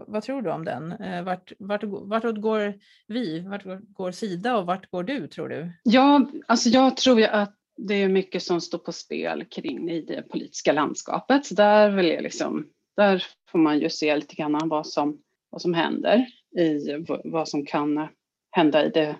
vad 0.07 0.23
tror 0.23 0.41
du 0.41 0.51
om 0.51 0.65
den? 0.65 0.91
Eh, 0.91 1.23
vart, 1.23 1.51
vart, 1.59 1.83
vartåt 1.83 2.41
går 2.41 2.73
vi? 3.07 3.39
Vart 3.39 3.63
går 3.93 4.11
Sida 4.11 4.57
och 4.57 4.65
vart 4.65 4.91
går 4.91 5.03
du 5.03 5.27
tror 5.27 5.49
du? 5.49 5.71
Ja, 5.83 6.29
alltså 6.47 6.69
jag 6.69 6.97
tror 6.97 7.19
ju 7.19 7.25
att 7.25 7.55
det 7.77 7.93
är 7.93 8.09
mycket 8.09 8.43
som 8.43 8.61
står 8.61 8.77
på 8.77 8.91
spel 8.91 9.45
kring 9.45 9.89
i 9.89 10.01
det 10.01 10.21
politiska 10.21 10.71
landskapet. 10.71 11.45
Så 11.45 11.55
där 11.55 11.89
vill 11.89 12.07
jag 12.07 12.23
liksom 12.23 12.67
där 12.97 13.23
får 13.51 13.59
man 13.59 13.79
ju 13.79 13.89
se 13.89 14.15
lite 14.15 14.35
grann 14.35 14.69
vad 14.69 14.87
som, 14.87 15.21
vad 15.49 15.61
som 15.61 15.73
händer 15.73 16.25
i 16.57 17.05
vad 17.23 17.47
som 17.47 17.65
kan 17.65 18.07
hända 18.51 18.85
i 18.85 18.89
det, 18.89 19.15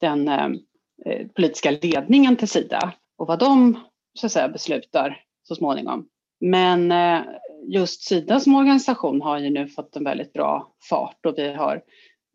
den 0.00 0.28
eh, 0.28 1.26
politiska 1.34 1.70
ledningen 1.70 2.36
till 2.36 2.48
Sida 2.48 2.92
och 3.16 3.26
vad 3.26 3.38
de 3.38 3.80
så 4.14 4.26
att 4.26 4.32
säga, 4.32 4.48
beslutar 4.48 5.22
så 5.42 5.54
småningom. 5.54 6.08
Men 6.40 6.92
eh, 6.92 7.20
just 7.66 8.02
Sida 8.02 8.40
som 8.40 8.54
organisation 8.54 9.22
har 9.22 9.38
ju 9.38 9.50
nu 9.50 9.68
fått 9.68 9.96
en 9.96 10.04
väldigt 10.04 10.32
bra 10.32 10.72
fart 10.88 11.26
och 11.26 11.34
vi 11.36 11.52
har 11.52 11.76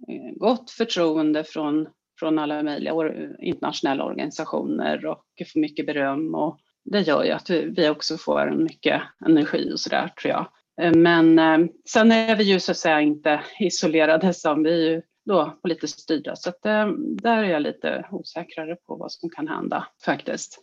eh, 0.08 0.36
gott 0.36 0.72
förtroende 0.72 1.44
från, 1.44 1.88
från 2.20 2.40
alla 2.40 2.64
möjliga 2.64 2.94
internationella 3.42 4.06
organisationer 4.06 5.06
och 5.06 5.26
får 5.54 5.60
mycket 5.60 5.86
beröm 5.86 6.36
och 6.36 6.60
det 6.84 7.02
gör 7.02 7.24
ju 7.24 7.32
att 7.32 7.50
vi 7.50 7.90
också 7.90 8.18
får 8.18 8.52
mycket 8.52 9.02
energi 9.26 9.72
och 9.74 9.80
sådär 9.80 10.08
tror 10.08 10.32
jag. 10.32 10.48
Eh, 10.82 10.96
men 10.96 11.40
eh, 11.40 11.68
sen 11.90 12.12
är 12.12 12.36
vi 12.36 12.44
ju 12.44 12.60
så 12.60 12.72
att 12.72 12.78
säga 12.78 13.02
inte 13.02 13.44
isolerade 13.60 14.34
som 14.34 14.64
vi 14.64 14.72
är 14.72 14.92
ju 14.92 15.02
då 15.26 15.58
politiskt 15.62 16.00
styrda 16.00 16.36
så 16.36 16.50
att 16.50 16.66
eh, 16.66 16.88
där 16.98 17.44
är 17.44 17.50
jag 17.50 17.62
lite 17.62 18.08
osäkrare 18.12 18.76
på 18.76 18.96
vad 18.96 19.12
som 19.12 19.30
kan 19.30 19.48
hända 19.48 19.88
faktiskt. 20.06 20.60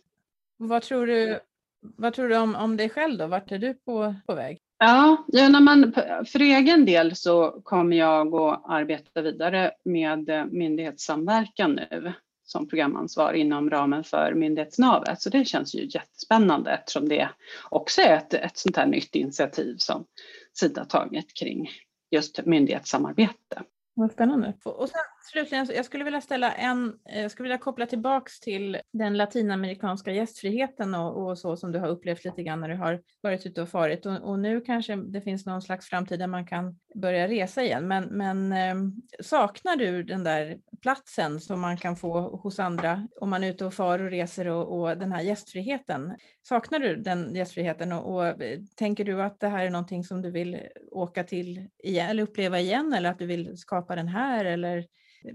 Vad 0.57 0.81
tror 0.81 1.07
du, 1.07 1.39
vad 1.81 2.13
tror 2.13 2.29
du 2.29 2.37
om, 2.37 2.55
om 2.55 2.77
dig 2.77 2.89
själv 2.89 3.17
då? 3.17 3.27
Vart 3.27 3.51
är 3.51 3.57
du 3.57 3.73
på, 3.73 4.15
på 4.27 4.35
väg? 4.35 4.59
Ja, 4.79 5.25
ja 5.27 5.49
när 5.49 5.59
man, 5.59 5.93
för 6.25 6.39
egen 6.39 6.85
del 6.85 7.15
så 7.15 7.61
kommer 7.63 7.97
jag 7.97 8.35
att 8.35 8.61
arbeta 8.65 9.21
vidare 9.21 9.71
med 9.85 10.49
myndighetssamverkan 10.51 11.71
nu 11.71 12.13
som 12.51 12.67
programansvar 12.67 13.33
inom 13.33 13.69
ramen 13.69 14.03
för 14.03 14.33
myndighetsnavet. 14.33 15.21
Så 15.21 15.29
det 15.29 15.45
känns 15.45 15.75
ju 15.75 15.89
jättespännande 15.89 16.71
eftersom 16.71 17.09
det 17.09 17.29
också 17.69 18.01
är 18.01 18.17
ett, 18.17 18.33
ett 18.33 18.57
sånt 18.57 18.77
här 18.77 18.85
nytt 18.85 19.15
initiativ 19.15 19.75
som 19.77 20.05
Sida 20.53 20.85
tagit 20.85 21.33
kring 21.33 21.69
just 22.11 22.45
myndighetssamarbete. 22.45 23.63
Vad 23.93 24.11
spännande. 24.11 24.53
Och 24.63 24.89
sen 24.89 25.01
slutligen, 25.23 25.67
jag 25.75 25.85
skulle 25.85 26.03
vilja 26.03 26.21
ställa 26.21 26.51
en, 26.51 26.93
eh, 27.09 27.21
jag 27.21 27.31
skulle 27.31 27.43
vilja 27.43 27.57
koppla 27.57 27.85
tillbaks 27.85 28.39
till 28.39 28.77
den 28.93 29.17
latinamerikanska 29.17 30.11
gästfriheten 30.11 30.95
och, 30.95 31.27
och, 31.27 31.37
så 31.37 31.57
som 31.57 31.71
du 31.71 31.79
har 31.79 31.87
upplevt 31.87 32.25
lite 32.25 32.43
grann 32.43 32.59
när 32.59 32.69
du 32.69 32.75
har 32.75 33.01
varit 33.21 33.45
ute 33.45 33.61
och 33.61 33.69
farit. 33.69 34.05
Och, 34.05 34.29
och, 34.29 34.39
nu 34.39 34.61
kanske 34.61 34.95
det 34.95 35.21
finns 35.21 35.45
någon 35.45 35.61
slags 35.61 35.89
framtid 35.89 36.19
där 36.19 36.27
man 36.27 36.45
kan 36.45 36.79
börja 36.95 37.27
resa 37.27 37.63
igen. 37.63 37.87
Men, 37.87 38.03
men 38.03 38.53
eh, 38.53 38.75
saknar 39.23 39.75
du 39.75 40.03
den 40.03 40.23
där 40.23 40.57
platsen 40.81 41.39
som 41.39 41.61
man 41.61 41.77
kan 41.77 41.95
få 41.95 42.21
hos 42.21 42.59
andra 42.59 43.07
om 43.21 43.29
man 43.29 43.43
är 43.43 43.49
ute 43.49 43.65
och 43.65 43.73
far 43.73 43.99
och 43.99 44.11
reser 44.11 44.47
och, 44.47 44.79
och 44.79 44.97
den 44.97 45.11
här 45.11 45.21
gästfriheten? 45.21 46.15
Saknar 46.41 46.79
du 46.79 46.95
den 46.95 47.35
gästfriheten 47.35 47.91
och, 47.91 48.15
och, 48.15 48.43
eh, 48.43 48.59
tänker 48.75 49.05
du 49.05 49.21
att 49.21 49.39
det 49.39 49.47
här 49.47 49.65
är 49.65 49.69
någonting 49.69 50.03
som 50.03 50.21
du 50.21 50.31
vill 50.31 50.59
åka 50.91 51.23
till 51.23 51.67
igen 51.83 52.09
eller 52.09 52.23
uppleva 52.23 52.59
igen 52.59 52.93
eller 52.93 53.11
att 53.11 53.19
du 53.19 53.25
vill 53.25 53.57
skapa 53.57 53.95
den 53.95 54.07
här 54.07 54.45
eller 54.45 54.85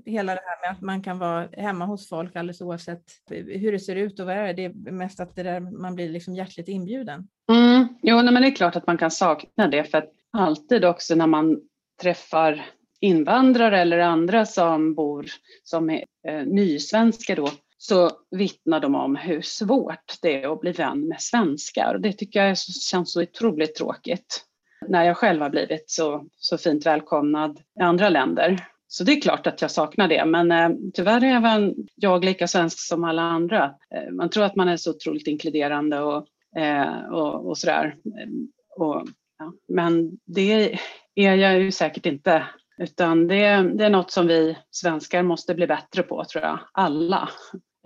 hela 0.05 0.35
det 0.35 0.41
här 0.45 0.61
med 0.61 0.77
att 0.77 0.83
man 0.83 1.03
kan 1.03 1.19
vara 1.19 1.49
hemma 1.53 1.85
hos 1.85 2.09
folk 2.09 2.37
alldeles 2.37 2.61
oavsett 2.61 3.03
hur 3.31 3.73
det 3.73 3.79
ser 3.79 3.97
ut 3.97 4.21
och 4.21 4.27
vad 4.27 4.37
det 4.37 4.43
är. 4.43 4.55
Det 4.55 4.65
är 4.65 4.93
mest 4.93 5.21
att 5.21 5.37
det 5.37 5.43
där, 5.43 5.61
man 5.61 5.95
blir 5.95 6.09
liksom 6.09 6.35
hjärtligt 6.35 6.69
inbjuden. 6.69 7.29
Mm. 7.53 7.89
Jo, 8.03 8.23
nej, 8.23 8.33
men 8.33 8.43
det 8.43 8.49
är 8.49 8.55
klart 8.55 8.77
att 8.77 8.87
man 8.87 8.99
kan 8.99 9.11
sakna 9.11 9.69
det 9.69 9.85
för 9.85 9.99
att 9.99 10.11
alltid 10.33 10.85
också 10.85 11.15
när 11.15 11.27
man 11.27 11.61
träffar 12.03 12.65
invandrare 13.01 13.81
eller 13.81 13.99
andra 13.99 14.47
som 14.47 14.95
bor 14.95 15.27
som 15.63 15.91
är 15.91 16.05
eh, 16.29 16.47
nysvenskar 16.47 17.37
då 17.37 17.51
så 17.79 18.11
vittnar 18.31 18.81
de 18.81 18.95
om 18.95 19.17
hur 19.17 19.41
svårt 19.41 20.19
det 20.23 20.43
är 20.43 20.53
att 20.53 20.61
bli 20.61 20.73
vän 20.73 21.09
med 21.09 21.21
svenskar 21.21 21.95
och 21.95 22.01
det 22.01 22.13
tycker 22.13 22.45
jag 22.45 22.59
känns 22.59 23.13
så 23.13 23.23
otroligt 23.23 23.75
tråkigt 23.75 24.45
när 24.89 25.05
jag 25.05 25.17
själv 25.17 25.43
har 25.43 25.51
blivit 25.51 25.91
så, 25.91 26.27
så 26.37 26.59
fint 26.59 26.87
välkomnad 26.87 27.61
i 27.81 27.83
andra 27.83 28.09
länder. 28.09 28.67
Så 28.89 29.05
det 29.05 29.13
är 29.13 29.21
klart 29.21 29.47
att 29.47 29.63
jag 29.63 29.71
saknar 29.71 30.09
det, 30.09 30.25
men 30.25 30.53
eh, 30.53 30.71
tyvärr 30.95 31.25
är 31.25 31.37
även 31.37 31.75
jag 31.95 32.25
lika 32.25 32.49
svensk 32.49 32.79
som 32.79 33.05
alla 33.05 33.23
andra. 33.23 33.65
Eh, 33.65 34.13
man 34.13 34.31
tror 34.31 34.45
att 34.45 34.57
man 34.57 34.69
är 34.69 34.77
så 34.77 34.91
otroligt 34.91 35.27
inkluderande 35.27 36.01
och, 36.01 36.27
eh, 36.57 37.05
och, 37.13 37.49
och 37.49 37.59
sådär. 37.59 37.97
Eh, 38.05 38.29
och, 38.77 39.07
ja, 39.39 39.53
men 39.69 40.19
det 40.25 40.79
är 41.15 41.35
jag 41.35 41.61
ju 41.61 41.73
säkert 41.73 42.07
inte, 42.07 42.47
utan 42.79 43.29
det, 43.29 43.63
det 43.75 43.85
är 43.85 43.91
något 43.91 44.11
som 44.11 44.27
vi 44.27 44.59
svenskar 44.71 45.23
måste 45.23 45.55
bli 45.55 45.67
bättre 45.67 46.03
på, 46.03 46.25
tror 46.25 46.45
jag. 46.45 46.59
Alla, 46.73 47.29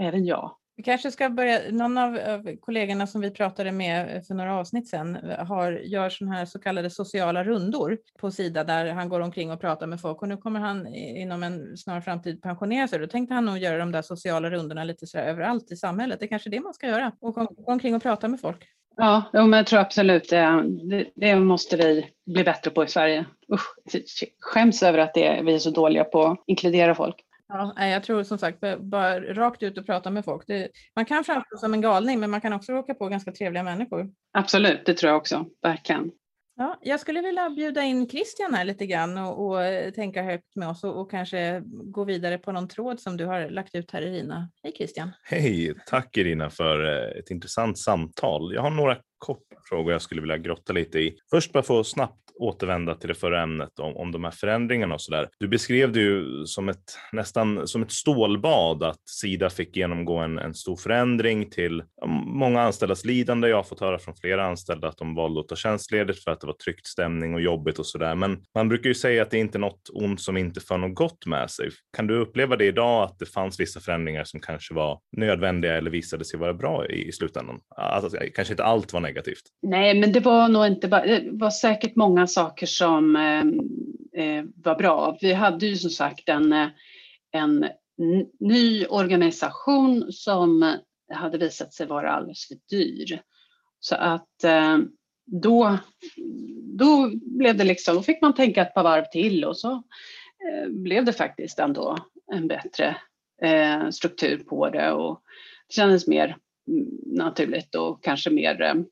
även 0.00 0.24
jag. 0.24 0.56
Vi 0.80 0.84
kanske 0.84 1.10
ska 1.10 1.30
börja, 1.30 1.60
någon 1.70 1.98
av, 1.98 2.18
kollegorna 2.60 3.06
som 3.06 3.20
vi 3.20 3.30
pratade 3.30 3.72
med 3.72 4.16
eh, 4.16 4.22
för 4.22 4.34
några 4.34 4.54
avsnitt 4.54 4.88
sedan 4.88 5.16
eh, 5.16 5.46
har, 5.46 5.72
gör 5.72 6.10
sådana 6.10 6.36
här 6.36 6.44
så 6.44 6.58
kallade 6.58 6.90
sociala 6.90 7.44
rundor 7.44 7.98
på 8.20 8.30
Sida 8.30 8.64
där 8.64 8.92
han 8.92 9.08
går 9.08 9.20
omkring 9.20 9.50
och 9.50 9.60
pratar 9.60 9.86
med 9.86 10.00
folk 10.00 10.22
och 10.22 10.28
nu 10.28 10.36
kommer 10.36 10.60
han 10.60 10.86
inom 10.94 11.42
en 11.42 11.76
snar 11.76 12.00
framtid 12.00 12.42
pensionera 12.42 12.88
sig. 12.88 12.98
Då 12.98 13.06
tänkte 13.06 13.34
han 13.34 13.44
nog 13.44 13.58
göra 13.58 13.78
de 13.78 13.92
där 13.92 14.02
sociala 14.02 14.50
rundorna 14.50 14.84
lite 14.84 15.06
sådär 15.06 15.24
överallt 15.24 15.72
i 15.72 15.76
samhället. 15.76 16.20
Det 16.20 16.26
är 16.26 16.28
kanske 16.28 16.50
det 16.50 16.60
man 16.60 16.74
ska 16.74 16.86
göra 16.86 17.12
och 17.20 17.34
gå 17.34 17.72
omkring 17.72 17.94
och 17.94 18.02
prata 18.02 18.28
med 18.28 18.40
folk. 18.40 18.68
Ja, 18.96 19.24
men 19.32 19.52
jag 19.52 19.66
tror 19.66 19.80
absolut 19.80 20.30
det, 20.30 20.64
det, 20.90 21.06
det 21.14 21.36
måste 21.36 21.76
vi 21.76 22.06
bli 22.26 22.44
bättre 22.44 22.70
på 22.70 22.84
i 22.84 22.88
Sverige. 22.88 23.26
Usch, 23.52 24.24
skäms 24.40 24.82
över 24.82 24.98
att 24.98 25.14
det, 25.14 25.42
vi 25.44 25.54
är 25.54 25.58
så 25.58 25.70
dåliga 25.70 26.04
på 26.04 26.24
att 26.24 26.42
inkludera 26.46 26.94
folk. 26.94 27.24
Ja, 27.52 27.86
jag 27.86 28.02
tror 28.02 28.22
som 28.22 28.38
sagt 28.38 28.60
bara 28.78 29.20
rakt 29.20 29.62
ut 29.62 29.78
och 29.78 29.86
prata 29.86 30.10
med 30.10 30.24
folk. 30.24 30.46
Det, 30.46 30.68
man 30.96 31.04
kan 31.04 31.24
framstå 31.24 31.56
som 31.56 31.74
en 31.74 31.80
galning 31.80 32.20
men 32.20 32.30
man 32.30 32.40
kan 32.40 32.52
också 32.52 32.72
råka 32.72 32.94
på 32.94 33.08
ganska 33.08 33.32
trevliga 33.32 33.62
människor. 33.62 34.10
Absolut, 34.32 34.86
det 34.86 34.94
tror 34.94 35.10
jag 35.10 35.16
också, 35.16 35.46
verkligen. 35.62 36.10
Ja, 36.56 36.78
jag 36.82 37.00
skulle 37.00 37.20
vilja 37.20 37.50
bjuda 37.50 37.82
in 37.82 38.08
Christian 38.08 38.54
här 38.54 38.64
lite 38.64 38.86
grann 38.86 39.18
och, 39.18 39.46
och 39.46 39.94
tänka 39.94 40.22
högt 40.22 40.56
med 40.56 40.68
oss 40.68 40.84
och, 40.84 41.00
och, 41.00 41.10
kanske 41.10 41.62
gå 41.66 42.04
vidare 42.04 42.38
på 42.38 42.52
någon 42.52 42.68
tråd 42.68 43.00
som 43.00 43.16
du 43.16 43.26
har 43.26 43.50
lagt 43.50 43.74
ut 43.74 43.90
här 43.90 44.02
Irina. 44.02 44.50
Hej 44.62 44.72
Christian! 44.76 45.10
Hej! 45.22 45.74
Tack 45.86 46.16
Irina 46.16 46.50
för 46.50 46.84
eh, 46.84 47.18
ett 47.18 47.30
intressant 47.30 47.78
samtal. 47.78 48.54
Jag 48.54 48.62
har 48.62 48.70
några 48.70 48.96
korta 49.18 49.56
frågor 49.68 49.92
jag 49.92 50.02
skulle 50.02 50.20
vilja 50.20 50.38
grotta 50.38 50.72
lite 50.72 50.98
i. 50.98 51.16
Först 51.30 51.52
bara 51.52 51.62
få 51.62 51.84
snabbt 51.84 52.29
återvända 52.40 52.94
till 52.94 53.08
det 53.08 53.14
förra 53.14 53.42
ämnet 53.42 53.78
om, 53.78 53.96
om 53.96 54.12
de 54.12 54.24
här 54.24 54.30
förändringarna 54.30 54.94
och 54.94 55.00
så 55.00 55.12
där. 55.12 55.28
Du 55.38 55.48
beskrev 55.48 55.92
det 55.92 56.00
ju 56.00 56.46
som 56.46 56.68
ett 56.68 56.84
nästan 57.12 57.68
som 57.68 57.82
ett 57.82 57.92
stålbad 57.92 58.82
att 58.82 59.08
Sida 59.08 59.50
fick 59.50 59.76
genomgå 59.76 60.16
en, 60.16 60.38
en 60.38 60.54
stor 60.54 60.76
förändring 60.76 61.50
till 61.50 61.82
många 62.26 62.60
anställdas 62.60 63.04
lidande. 63.04 63.48
Jag 63.48 63.56
har 63.56 63.62
fått 63.62 63.80
höra 63.80 63.98
från 63.98 64.14
flera 64.16 64.46
anställda 64.46 64.88
att 64.88 64.98
de 64.98 65.14
valde 65.14 65.40
att 65.40 65.48
ta 65.48 65.56
tjänstledigt 65.56 66.24
för 66.24 66.30
att 66.30 66.40
det 66.40 66.46
var 66.46 66.54
tryckt 66.54 66.86
stämning 66.86 67.34
och 67.34 67.40
jobbigt 67.40 67.78
och 67.78 67.86
så 67.86 67.98
där. 67.98 68.14
Men 68.14 68.38
man 68.54 68.68
brukar 68.68 68.88
ju 68.88 68.94
säga 68.94 69.22
att 69.22 69.30
det 69.30 69.36
är 69.36 69.40
inte 69.40 69.58
något 69.58 69.90
ont 69.92 70.20
som 70.20 70.36
inte 70.36 70.60
för 70.60 70.78
något 70.78 70.94
gott 70.94 71.26
med 71.26 71.50
sig. 71.50 71.70
Kan 71.96 72.06
du 72.06 72.18
uppleva 72.18 72.56
det 72.56 72.64
idag 72.64 73.02
att 73.02 73.18
det 73.18 73.26
fanns 73.26 73.60
vissa 73.60 73.80
förändringar 73.80 74.24
som 74.24 74.40
kanske 74.40 74.74
var 74.74 74.98
nödvändiga 75.16 75.76
eller 75.76 75.90
visade 75.90 76.24
sig 76.24 76.38
vara 76.38 76.54
bra 76.54 76.86
i, 76.86 77.08
i 77.08 77.12
slutändan? 77.12 77.60
Alltså, 77.76 78.16
alltså 78.16 78.32
kanske 78.34 78.52
inte 78.52 78.64
allt 78.64 78.92
var 78.92 79.00
negativt. 79.00 79.42
Nej, 79.62 80.00
men 80.00 80.12
det 80.12 80.20
var 80.20 80.48
nog 80.48 80.66
inte 80.66 80.88
bara, 80.88 81.06
det 81.06 81.28
var 81.32 81.50
säkert 81.50 81.96
många 81.96 82.26
saker 82.30 82.66
som 82.66 83.16
eh, 83.16 83.44
eh, 84.24 84.44
var 84.54 84.74
bra. 84.74 85.18
Vi 85.20 85.32
hade 85.32 85.66
ju 85.66 85.76
som 85.76 85.90
sagt 85.90 86.28
en, 86.28 86.52
eh, 86.52 86.68
en 87.32 87.66
ny 88.40 88.86
organisation 88.86 90.12
som 90.12 90.76
hade 91.12 91.38
visat 91.38 91.74
sig 91.74 91.86
vara 91.86 92.12
alldeles 92.12 92.48
för 92.48 92.56
dyr. 92.70 93.22
Så 93.80 93.94
att 93.94 94.44
eh, 94.44 94.78
då, 95.26 95.78
då 96.78 97.10
blev 97.14 97.56
det 97.56 97.64
liksom, 97.64 97.94
då 97.94 98.02
fick 98.02 98.22
man 98.22 98.34
tänka 98.34 98.62
ett 98.62 98.74
par 98.74 98.82
varv 98.82 99.04
till 99.12 99.44
och 99.44 99.56
så 99.56 99.82
blev 100.68 101.04
det 101.04 101.12
faktiskt 101.12 101.58
ändå 101.58 101.98
en 102.32 102.48
bättre 102.48 102.96
struktur 103.90 104.38
på 104.38 104.70
det 104.70 104.92
och 104.92 105.22
det 105.68 105.74
kändes 105.74 106.06
mer 106.06 106.36
mm, 106.68 106.88
naturligt 107.06 107.74
och 107.74 108.04
kanske 108.04 108.30
mer 108.30 108.84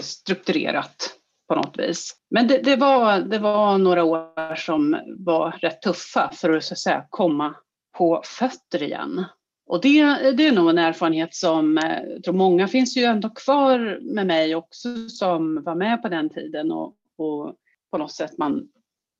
strukturerat 0.00 1.15
på 1.48 1.54
något 1.54 1.78
vis. 1.78 2.16
Men 2.30 2.48
det, 2.48 2.58
det, 2.58 2.76
var, 2.76 3.20
det 3.20 3.38
var 3.38 3.78
några 3.78 4.04
år 4.04 4.54
som 4.54 4.96
var 5.18 5.50
rätt 5.50 5.82
tuffa 5.82 6.30
för 6.34 6.52
att, 6.52 6.64
så 6.64 6.74
att 6.74 6.78
säga, 6.78 7.06
komma 7.10 7.54
på 7.98 8.22
fötter 8.24 8.82
igen. 8.82 9.24
Och 9.66 9.80
det, 9.80 10.02
det 10.32 10.46
är 10.46 10.52
nog 10.52 10.70
en 10.70 10.78
erfarenhet 10.78 11.34
som 11.34 11.78
eh, 11.78 12.02
jag 12.08 12.24
tror 12.24 12.34
många 12.34 12.68
finns 12.68 12.96
ju 12.96 13.02
ändå 13.02 13.30
kvar 13.30 13.98
med 14.02 14.26
mig 14.26 14.54
också 14.54 15.08
som 15.08 15.62
var 15.62 15.74
med 15.74 16.02
på 16.02 16.08
den 16.08 16.30
tiden 16.30 16.72
och, 16.72 16.94
och 17.18 17.54
på 17.90 17.98
något 17.98 18.12
sätt 18.12 18.38
man 18.38 18.68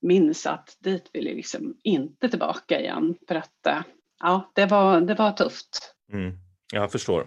minns 0.03 0.47
att 0.47 0.77
dit 0.79 1.11
vill 1.13 1.27
jag 1.27 1.37
liksom 1.37 1.77
inte 1.83 2.29
tillbaka 2.29 2.81
igen 2.81 3.15
för 3.29 3.35
att 3.35 3.67
eh, 3.67 3.81
ja, 4.21 4.53
det 4.55 4.67
var, 4.67 5.01
det 5.01 5.15
var 5.15 5.33
tufft. 5.33 5.95
Mm, 6.13 6.39
jag 6.73 6.93
förstår. 6.93 7.27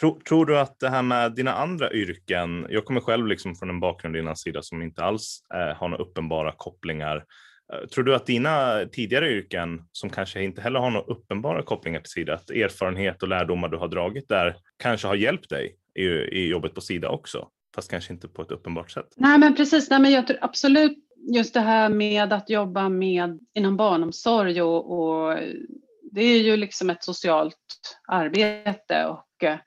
Tror, 0.00 0.20
tror, 0.20 0.46
du 0.46 0.58
att 0.58 0.80
det 0.80 0.88
här 0.88 1.02
med 1.02 1.32
dina 1.32 1.52
andra 1.52 1.92
yrken, 1.92 2.66
jag 2.70 2.84
kommer 2.84 3.00
själv 3.00 3.26
liksom 3.26 3.54
från 3.54 3.70
en 3.70 3.80
bakgrund 3.80 4.16
i 4.16 4.36
sida 4.36 4.62
som 4.62 4.82
inte 4.82 5.04
alls 5.04 5.42
eh, 5.54 5.76
har 5.76 5.88
några 5.88 6.02
uppenbara 6.02 6.52
kopplingar. 6.56 7.24
Eh, 7.72 7.88
tror 7.88 8.04
du 8.04 8.14
att 8.14 8.26
dina 8.26 8.84
tidigare 8.92 9.30
yrken, 9.30 9.82
som 9.92 10.10
kanske 10.10 10.42
inte 10.42 10.62
heller 10.62 10.80
har 10.80 10.90
några 10.90 11.06
uppenbara 11.06 11.62
kopplingar 11.62 12.00
till 12.00 12.10
Sida, 12.10 12.34
att 12.34 12.50
erfarenhet 12.50 13.22
och 13.22 13.28
lärdomar 13.28 13.68
du 13.68 13.76
har 13.76 13.88
dragit 13.88 14.28
där 14.28 14.56
kanske 14.82 15.06
har 15.06 15.14
hjälpt 15.14 15.50
dig 15.50 15.76
i, 15.94 16.04
i 16.08 16.48
jobbet 16.48 16.74
på 16.74 16.80
Sida 16.80 17.08
också? 17.08 17.48
Fast 17.74 17.90
kanske 17.90 18.12
inte 18.12 18.28
på 18.28 18.42
ett 18.42 18.50
uppenbart 18.50 18.90
sätt. 18.90 19.08
Nej 19.16 19.38
men 19.38 19.56
precis, 19.56 19.90
Nej, 19.90 20.00
men 20.00 20.12
jag 20.12 20.26
tror 20.26 20.38
absolut 20.40 20.98
just 21.34 21.54
det 21.54 21.60
här 21.60 21.88
med 21.88 22.32
att 22.32 22.50
jobba 22.50 22.88
med 22.88 23.38
inom 23.54 23.76
barnomsorg 23.76 24.62
och, 24.62 25.00
och 25.00 25.38
det 26.12 26.22
är 26.22 26.38
ju 26.38 26.56
liksom 26.56 26.90
ett 26.90 27.04
socialt 27.04 27.56
arbete 28.08 29.06
och 29.06 29.44
eh, 29.44 29.58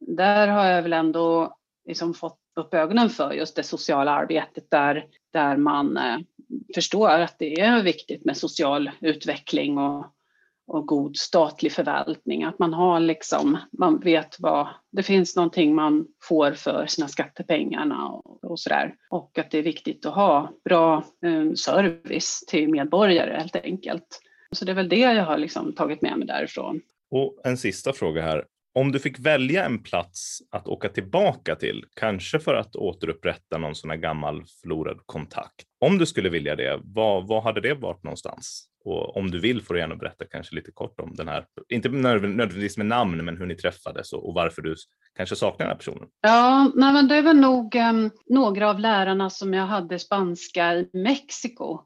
där 0.00 0.48
har 0.48 0.66
jag 0.66 0.82
väl 0.82 0.92
ändå 0.92 1.56
liksom 1.88 2.14
fått 2.14 2.38
upp 2.56 2.74
ögonen 2.74 3.10
för 3.10 3.32
just 3.32 3.56
det 3.56 3.62
sociala 3.62 4.10
arbetet 4.10 4.70
där, 4.70 5.06
där 5.32 5.56
man 5.56 5.96
eh, 5.96 6.18
förstår 6.74 7.08
att 7.08 7.38
det 7.38 7.60
är 7.60 7.82
viktigt 7.82 8.24
med 8.24 8.36
social 8.36 8.90
utveckling 9.00 9.78
och, 9.78 10.06
och 10.66 10.86
god 10.86 11.16
statlig 11.16 11.72
förvaltning. 11.72 12.44
Att 12.44 12.58
man 12.58 12.74
har 12.74 13.00
liksom, 13.00 13.58
man 13.78 14.00
vet 14.00 14.36
vad, 14.38 14.68
det 14.92 15.02
finns 15.02 15.36
någonting 15.36 15.74
man 15.74 16.06
får 16.22 16.52
för 16.52 16.86
sina 16.86 17.08
skattepengarna 17.08 18.08
och, 18.08 18.44
och 18.44 18.60
sådär. 18.60 18.94
Och 19.10 19.38
att 19.38 19.50
det 19.50 19.58
är 19.58 19.62
viktigt 19.62 20.06
att 20.06 20.14
ha 20.14 20.52
bra 20.64 21.04
eh, 21.24 21.52
service 21.52 22.44
till 22.48 22.70
medborgare 22.70 23.36
helt 23.38 23.56
enkelt. 23.56 24.20
Så 24.52 24.64
det 24.64 24.72
är 24.72 24.76
väl 24.76 24.88
det 24.88 24.96
jag 24.96 25.24
har 25.24 25.38
liksom 25.38 25.74
tagit 25.74 26.02
med 26.02 26.18
mig 26.18 26.26
därifrån. 26.26 26.80
Och 27.10 27.40
en 27.44 27.56
sista 27.56 27.92
fråga 27.92 28.22
här. 28.22 28.44
Om 28.78 28.92
du 28.92 28.98
fick 28.98 29.18
välja 29.18 29.64
en 29.64 29.82
plats 29.82 30.38
att 30.50 30.68
åka 30.68 30.88
tillbaka 30.88 31.56
till, 31.56 31.84
kanske 32.00 32.38
för 32.38 32.54
att 32.54 32.76
återupprätta 32.76 33.58
någon 33.58 33.74
sån 33.74 33.90
här 33.90 33.96
gammal 33.96 34.44
förlorad 34.60 35.00
kontakt. 35.06 35.64
Om 35.80 35.98
du 35.98 36.06
skulle 36.06 36.28
vilja 36.28 36.56
det, 36.56 36.80
vad, 36.84 37.26
vad 37.26 37.42
hade 37.42 37.60
det 37.60 37.74
varit 37.74 38.02
någonstans? 38.04 38.64
Och 38.84 39.16
om 39.16 39.30
du 39.30 39.40
vill 39.40 39.62
får 39.62 39.74
du 39.74 39.80
gärna 39.80 39.96
berätta 39.96 40.24
kanske 40.24 40.54
lite 40.54 40.70
kort 40.72 41.00
om 41.00 41.14
den 41.14 41.28
här, 41.28 41.44
inte 41.68 41.88
nödvändigtvis 41.88 42.76
med 42.76 42.86
namn, 42.86 43.24
men 43.24 43.36
hur 43.36 43.46
ni 43.46 43.54
träffades 43.54 44.12
och, 44.12 44.28
och 44.28 44.34
varför 44.34 44.62
du 44.62 44.74
kanske 45.16 45.36
saknar 45.36 45.66
den 45.66 45.68
här 45.68 45.78
personen. 45.78 46.08
Ja, 46.20 46.72
nej, 46.74 46.92
men 46.92 47.08
det 47.08 47.22
var 47.22 47.34
nog 47.34 47.74
um, 47.74 48.10
några 48.26 48.70
av 48.70 48.80
lärarna 48.80 49.30
som 49.30 49.54
jag 49.54 49.66
hade 49.66 49.98
spanska 49.98 50.74
i 50.74 50.90
Mexiko 50.92 51.80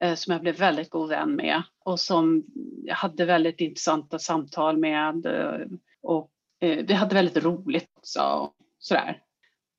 eh, 0.00 0.14
som 0.14 0.32
jag 0.32 0.42
blev 0.42 0.56
väldigt 0.56 0.90
god 0.90 1.08
vän 1.08 1.36
med 1.36 1.62
och 1.84 2.00
som 2.00 2.44
jag 2.84 2.94
hade 2.94 3.24
väldigt 3.24 3.60
intressanta 3.60 4.18
samtal 4.18 4.76
med 4.76 5.26
eh, 5.26 5.66
och 6.02 6.30
Eh, 6.60 6.84
vi 6.86 6.94
hade 6.94 7.14
väldigt 7.14 7.44
roligt 7.44 7.90
också. 7.96 8.50
Sådär. 8.78 9.18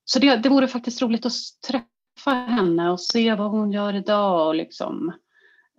Så 0.06 0.20
det, 0.20 0.36
det 0.36 0.50
vore 0.50 0.68
faktiskt 0.68 1.02
roligt 1.02 1.26
att 1.26 1.34
träffa 1.68 2.32
henne 2.32 2.92
och 2.92 3.02
se 3.02 3.36
vad 3.36 3.52
hon 3.52 3.72
gör 3.72 3.96
idag. 3.96 4.48
Och 4.48 4.56
liksom. 4.56 5.13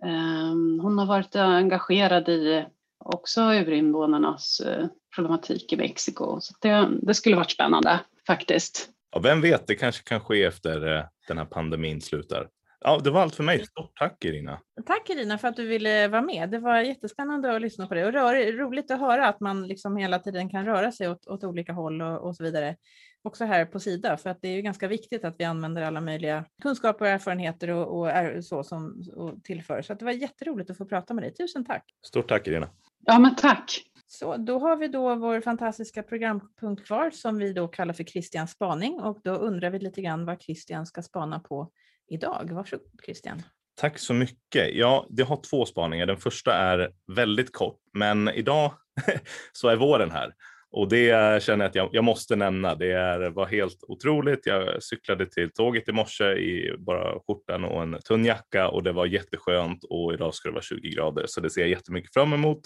Ehm, 0.05 0.79
hon 0.79 0.97
har 0.97 1.05
varit 1.05 1.35
engagerad 1.35 2.29
i 2.29 2.65
också 3.05 3.41
urinvånarnas 3.41 4.59
eh, 4.59 4.87
problematik 5.15 5.73
i 5.73 5.77
Mexiko. 5.77 6.41
Så 6.41 6.53
det, 6.61 6.89
det 7.01 7.13
skulle 7.13 7.35
varit 7.35 7.51
spännande 7.51 7.99
faktiskt. 8.27 8.89
Ja, 9.11 9.19
vem 9.19 9.41
vet, 9.41 9.67
det 9.67 9.75
kanske 9.75 10.03
kan 10.03 10.19
ske 10.19 10.43
efter 10.43 10.97
eh, 10.97 11.03
den 11.27 11.37
här 11.37 11.45
pandemin 11.45 12.01
slutar. 12.01 12.47
Ja, 12.83 12.99
det 13.03 13.11
var 13.11 13.21
allt 13.21 13.35
för 13.35 13.43
mig. 13.43 13.65
Stort 13.65 13.97
tack 13.97 14.25
Irina. 14.25 14.59
Tack 14.85 15.09
Irina 15.09 15.37
för 15.37 15.47
att 15.47 15.55
du 15.55 15.67
ville 15.67 16.07
vara 16.07 16.21
med. 16.21 16.49
Det 16.49 16.59
var 16.59 16.79
jättespännande 16.79 17.55
att 17.55 17.61
lyssna 17.61 17.87
på 17.87 17.93
det 17.93 18.05
och 18.05 18.13
roligt 18.59 18.91
att 18.91 18.99
höra 18.99 19.27
att 19.27 19.39
man 19.39 19.67
liksom 19.67 19.97
hela 19.97 20.19
tiden 20.19 20.49
kan 20.49 20.65
röra 20.65 20.91
sig 20.91 21.09
åt, 21.09 21.27
åt 21.27 21.43
olika 21.43 21.73
håll 21.73 22.01
och, 22.01 22.27
och, 22.27 22.35
så 22.35 22.43
vidare. 22.43 22.75
Också 23.23 23.45
här 23.45 23.65
på 23.65 23.79
Sida, 23.79 24.17
för 24.17 24.29
att 24.29 24.41
det 24.41 24.47
är 24.47 24.55
ju 24.55 24.61
ganska 24.61 24.87
viktigt 24.87 25.25
att 25.25 25.35
vi 25.39 25.43
använder 25.43 25.81
alla 25.81 26.01
möjliga 26.01 26.45
kunskaper 26.61 27.05
och 27.05 27.11
erfarenheter 27.11 27.69
och, 27.69 27.99
och 27.99 28.09
är, 28.09 28.41
så 28.41 28.63
som 28.63 29.03
och 29.15 29.43
tillför. 29.43 29.81
Så 29.81 29.93
det 29.93 30.05
var 30.05 30.11
jätteroligt 30.11 30.69
att 30.69 30.77
få 30.77 30.85
prata 30.85 31.13
med 31.13 31.23
dig. 31.23 31.33
Tusen 31.33 31.65
tack. 31.65 31.83
Stort 32.05 32.29
tack 32.29 32.47
Irina. 32.47 32.69
Ja, 33.05 33.19
men 33.19 33.35
tack. 33.35 33.81
Så 34.07 34.37
då 34.37 34.59
har 34.59 34.75
vi 34.75 34.87
då 34.87 35.15
vår 35.15 35.41
fantastiska 35.41 36.03
programpunkt 36.03 36.85
kvar 36.85 37.11
som 37.11 37.37
vi 37.37 37.53
då 37.53 37.67
kallar 37.67 37.93
för 37.93 38.03
Christians 38.03 38.51
spaning 38.51 38.99
och 38.99 39.19
då 39.23 39.31
undrar 39.31 39.69
vi 39.69 39.79
lite 39.79 40.01
grann 40.01 40.25
vad 40.25 40.41
Christian 40.41 40.85
ska 40.85 41.01
spana 41.01 41.39
på 41.39 41.71
idag. 42.11 42.49
Varsågod 42.51 42.87
Christian. 43.05 43.41
Tack 43.75 43.99
så 43.99 44.13
mycket. 44.13 44.75
Ja, 44.75 45.07
det 45.09 45.23
har 45.23 45.41
två 45.49 45.65
spaningar. 45.65 46.05
Den 46.05 46.17
första 46.17 46.53
är 46.53 46.91
väldigt 47.15 47.53
kort, 47.53 47.79
men 47.93 48.29
idag 48.29 48.73
så 49.53 49.67
är 49.67 49.75
våren 49.75 50.11
här 50.11 50.33
och 50.71 50.89
det 50.89 51.43
känner 51.43 51.65
jag 51.65 51.69
att 51.69 51.75
jag, 51.75 51.89
jag 51.91 52.03
måste 52.03 52.35
nämna. 52.35 52.75
Det 52.75 52.91
är, 52.91 53.29
var 53.29 53.45
helt 53.45 53.83
otroligt. 53.87 54.45
Jag 54.45 54.83
cyklade 54.83 55.25
till 55.25 55.51
tåget 55.53 55.89
i 55.89 55.91
morse 55.91 56.33
i 56.33 56.75
bara 56.77 57.19
skjortan 57.27 57.65
och 57.65 57.81
en 57.81 57.99
tunn 58.07 58.25
jacka 58.25 58.69
och 58.69 58.83
det 58.83 58.91
var 58.91 59.05
jätteskönt 59.05 59.83
och 59.83 60.13
idag 60.13 60.33
ska 60.33 60.49
det 60.49 60.53
vara 60.53 60.63
20 60.63 60.89
grader 60.89 61.25
så 61.27 61.41
det 61.41 61.49
ser 61.49 61.61
jag 61.61 61.69
jättemycket 61.69 62.13
fram 62.13 62.33
emot 62.33 62.61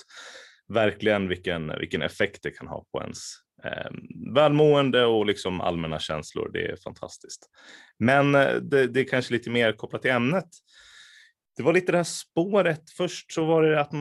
verkligen 0.67 1.27
vilken, 1.27 1.79
vilken 1.79 2.01
effekt 2.01 2.43
det 2.43 2.51
kan 2.51 2.67
ha 2.67 2.85
på 2.91 3.01
ens 3.01 3.19
Ehm, 3.65 4.33
välmående 4.33 5.05
och 5.05 5.25
liksom 5.25 5.61
allmänna 5.61 5.99
känslor. 5.99 6.49
Det 6.53 6.65
är 6.65 6.75
fantastiskt. 6.83 7.49
Men 7.99 8.35
eh, 8.35 8.55
det, 8.55 8.87
det 8.87 8.99
är 8.99 9.07
kanske 9.07 9.33
lite 9.33 9.49
mer 9.49 9.71
kopplat 9.71 10.01
till 10.01 10.11
ämnet. 10.11 10.49
Det 11.57 11.63
var 11.63 11.73
lite 11.73 11.91
det 11.91 11.97
här 11.97 12.03
spåret. 12.03 12.89
Först 12.97 13.31
så 13.31 13.45
var 13.45 13.63
det 13.63 13.81
att 13.81 13.91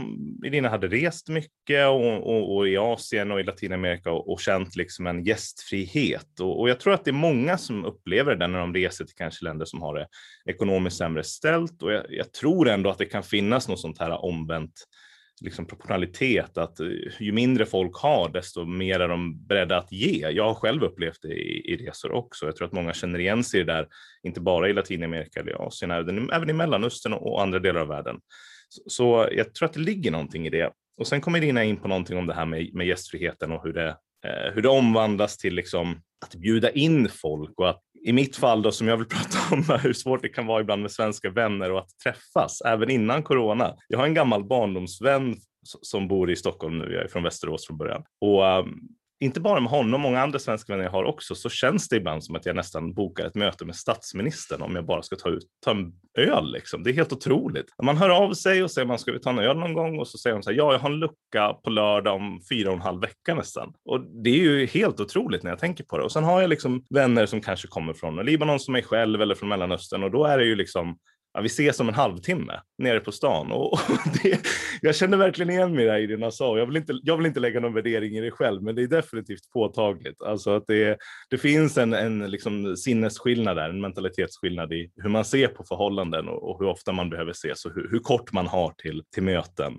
Irina 0.45 0.69
hade 0.69 0.89
rest 0.89 1.29
mycket 1.29 1.87
och, 1.89 2.17
och, 2.17 2.57
och 2.57 2.69
i 2.69 2.77
Asien 2.77 3.31
och 3.31 3.41
i 3.41 3.43
Latinamerika 3.43 4.13
och, 4.13 4.33
och 4.33 4.41
känt 4.41 4.77
liksom 4.77 5.07
en 5.07 5.25
gästfrihet. 5.25 6.41
Och, 6.41 6.61
och, 6.61 6.69
jag 6.69 6.81
tror 6.81 6.95
att 6.95 7.05
det 7.05 7.11
är 7.11 7.13
många 7.13 7.59
som 7.59 7.85
upplever 7.85 8.37
det 8.37 8.47
när 8.47 8.59
de 8.59 8.75
reser 8.75 9.05
till 9.05 9.17
kanske 9.17 9.45
länder 9.45 9.65
som 9.65 9.83
har 9.83 9.95
det 9.95 10.09
ekonomiskt 10.51 10.97
sämre 10.97 11.25
ställt. 11.25 11.83
Och 11.83 11.93
jag, 11.93 12.05
jag 12.09 12.33
tror 12.33 12.69
ändå 12.69 12.91
att 12.91 12.99
det 12.99 13.07
kan 13.07 13.23
finnas 13.23 13.69
något 13.69 13.81
sånt 13.81 13.99
här 13.99 14.25
omvänt 14.25 14.85
liksom 15.41 15.67
proportionalitet, 15.67 16.59
att 16.59 16.81
eh, 16.81 16.89
ju 17.21 17.33
mindre 17.33 17.67
folk 17.67 17.97
har, 17.97 18.29
desto 18.29 18.65
mer 18.65 19.01
är 19.01 19.09
de 19.09 19.47
beredda 19.47 19.77
att 19.77 19.93
ge. 19.93 20.29
Jag 20.31 20.45
har 20.45 20.55
själv 20.55 20.83
upplevt 20.83 21.23
det 21.23 21.29
i, 21.29 21.73
i 21.73 21.77
resor 21.77 22.13
också. 22.13 22.47
Jag 22.47 22.57
tror 22.57 22.67
att 22.67 22.73
många 22.73 22.93
känner 22.93 23.19
igen 23.19 23.45
sig 23.45 23.61
i 23.61 23.63
det 23.65 23.73
där, 23.73 23.89
inte 24.23 24.41
bara 24.41 24.69
i 24.69 24.73
Latinamerika 24.73 25.41
eller 25.41 25.67
Asien, 25.67 25.91
även, 25.91 26.31
även 26.31 26.51
i 26.51 26.53
Mellanöstern 26.53 27.13
och 27.13 27.43
andra 27.43 27.59
delar 27.59 27.81
av 27.81 27.89
världen. 27.89 28.17
Så, 28.69 28.83
så, 28.87 29.29
jag 29.33 29.55
tror 29.55 29.67
att 29.67 29.75
det 29.75 29.81
ligger 29.81 30.11
någonting 30.11 30.47
i 30.47 30.51
det. 30.51 30.73
Och 30.97 31.07
sen 31.07 31.21
kommer 31.21 31.39
Irina 31.39 31.65
in 31.65 31.77
på 31.77 31.89
någonting 31.89 32.19
om 32.19 32.27
det 32.27 32.35
här 32.35 32.47
med, 32.47 32.75
med 32.75 32.87
gästfriheten 32.87 33.53
och 33.53 33.65
hur 33.65 33.73
det, 33.73 33.89
eh, 34.27 34.55
hur 34.55 34.63
det 34.63 34.69
omvandlas 34.69 35.37
till 35.37 35.55
liksom 35.55 36.03
att 36.27 36.35
bjuda 36.35 36.71
in 36.71 37.09
folk 37.09 37.59
och 37.59 37.71
att 37.71 37.83
i 38.05 38.13
mitt 38.13 38.37
fall 38.37 38.63
då 38.63 38.73
som 38.73 38.89
jag 38.89 38.97
vill 38.97 39.07
prata 39.09 39.55
om 39.55 39.79
hur 39.83 39.93
svårt 39.93 40.23
det 40.23 40.29
kan 40.29 40.47
vara 40.47 40.61
ibland 40.61 40.83
med 40.83 40.91
svenska 40.91 41.31
vänner 41.31 41.71
och 41.71 41.79
att 41.79 41.99
träffas 42.05 42.61
även 42.61 42.91
innan 42.91 43.23
corona. 43.23 43.75
Jag 43.89 43.99
har 43.99 44.07
en 44.07 44.15
gammal 44.15 44.45
barndomsvän 44.45 45.37
som 45.83 46.09
bor 46.09 46.31
i 46.31 46.37
Stockholm 46.37 46.79
nu, 46.79 46.93
jag 46.93 47.05
är 47.05 47.09
från 47.09 47.23
Västerås 47.23 47.67
från 47.67 47.79
början 47.79 48.03
och 48.21 48.45
um, 48.45 48.81
inte 49.25 49.41
bara 49.41 49.61
med 49.61 49.71
honom, 49.71 50.01
många 50.01 50.23
andra 50.23 50.39
svenska 50.39 50.73
vänner 50.73 50.85
jag 50.85 50.93
har 50.93 51.05
också, 51.05 51.35
så 51.35 51.49
känns 51.49 51.89
det 51.89 51.97
ibland 51.97 52.25
som 52.25 52.37
att 52.37 52.47
jag 52.47 52.57
nästan 52.57 52.95
bokar 52.95 53.27
ett 53.27 53.35
möte 53.35 53.65
med 53.65 53.77
statsministern 53.77 54.63
om 54.63 54.75
jag 54.75 54.87
bara 54.87 55.03
ska 55.03 55.17
ta, 55.17 55.29
ut, 55.29 55.47
ta 55.65 55.71
en 55.71 55.93
öl. 56.19 56.53
Liksom. 56.53 56.83
Det 56.83 56.91
är 56.91 56.95
helt 56.95 57.13
otroligt. 57.13 57.67
Man 57.83 57.97
hör 57.97 58.11
av 58.11 58.35
sig 58.35 58.63
och 58.63 58.71
säger 58.71 58.87
man 58.87 58.99
ska 58.99 59.13
vi 59.13 59.21
ta 59.21 59.31
en 59.31 59.39
öl 59.39 59.59
någon 59.59 59.75
gång 59.75 59.99
och 59.99 60.09
så 60.09 60.19
säger 60.19 60.37
de 60.37 60.43
så 60.43 60.51
här, 60.51 60.57
ja, 60.57 60.73
jag 60.73 60.79
har 60.79 60.91
en 60.91 60.99
lucka 60.99 61.53
på 61.65 61.71
lördag 61.71 62.15
om 62.15 62.41
fyra 62.51 62.69
och 62.69 62.77
en 62.77 62.83
halv 62.83 63.01
vecka 63.01 63.35
nästan. 63.35 63.73
Och 63.85 64.01
det 64.01 64.31
är 64.31 64.43
ju 64.43 64.67
helt 64.67 65.01
otroligt 65.01 65.43
när 65.43 65.51
jag 65.51 65.59
tänker 65.59 65.85
på 65.85 65.99
det. 65.99 66.05
Och 66.05 66.13
sen 66.13 66.25
har 66.25 66.41
jag 66.41 66.51
liksom 66.51 66.85
vänner 66.91 67.27
som 67.27 67.41
kanske 67.41 67.69
kommer 67.69 67.95
från 67.95 68.17
Libanon 68.17 68.61
som 68.61 68.73
mig 68.73 68.83
själv 68.83 69.23
eller 69.23 69.35
från 69.35 69.49
Mellanöstern 69.49 70.03
och 70.03 70.11
då 70.11 70.25
är 70.25 70.39
det 70.39 70.45
ju 70.45 70.57
liksom 70.57 70.99
ja, 71.35 71.41
vi 71.41 71.47
ses 71.47 71.81
om 71.81 71.89
en 71.89 71.95
halvtimme 71.95 72.61
nere 72.79 73.01
på 73.01 73.13
stan. 73.13 73.53
Och, 73.53 73.73
och 73.73 73.81
det, 74.23 74.41
jag 74.81 74.97
känner 74.97 75.17
verkligen 75.17 75.51
igen 75.51 75.75
mig 75.75 76.05
i 76.05 76.07
det 76.07 76.17
du 76.17 76.31
sa. 76.31 76.59
Jag 76.59 76.67
vill, 76.67 76.77
inte, 76.77 76.93
jag 77.03 77.17
vill 77.17 77.27
inte 77.27 77.41
lägga 77.41 77.61
någon 77.61 77.75
värdering 77.75 78.17
i 78.17 78.21
det 78.21 78.31
själv, 78.31 78.63
men 78.63 78.75
det 78.75 78.83
är 78.83 78.87
definitivt 78.87 79.51
påtagligt. 79.53 80.23
Alltså 80.23 80.57
att 80.57 80.65
det, 80.67 80.99
det 81.31 81.39
finns 81.39 81.79
en, 81.79 81.93
en 81.93 82.31
liksom 82.31 82.77
sinnesskillnad 82.77 83.57
där, 83.57 83.69
en 83.69 83.81
mentalitetsskillnad 83.81 84.73
i 84.73 84.91
hur 84.97 85.11
man 85.11 85.25
ser 85.25 85.49
på 85.49 85.65
förhållanden 85.65 86.29
och, 86.29 86.51
och 86.51 86.59
hur 86.61 86.67
ofta 86.67 86.93
man 86.93 87.11
behöver 87.11 87.31
ses 87.31 87.65
och 87.65 87.73
hur, 87.75 87.89
hur 87.91 87.99
kort 87.99 88.33
man 88.33 88.47
har 88.47 88.71
till, 88.71 89.03
till 89.15 89.23
möten. 89.23 89.73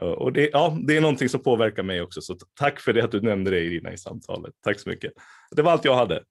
Och 0.00 0.32
det, 0.32 0.50
ja, 0.52 0.76
det 0.86 0.96
är 0.96 1.00
någonting 1.00 1.28
som 1.28 1.42
påverkar 1.42 1.82
mig 1.82 2.02
också, 2.02 2.20
så 2.20 2.36
tack 2.58 2.80
för 2.80 2.92
det 2.92 3.04
att 3.04 3.10
du 3.10 3.20
nämnde 3.20 3.50
det 3.50 3.60
Irina 3.60 3.92
i 3.92 3.98
samtalet. 3.98 4.54
Tack 4.64 4.80
så 4.80 4.88
mycket. 4.88 5.12
Det 5.50 5.62
var 5.62 5.72
allt 5.72 5.84
jag 5.84 5.94
hade. 5.94 6.22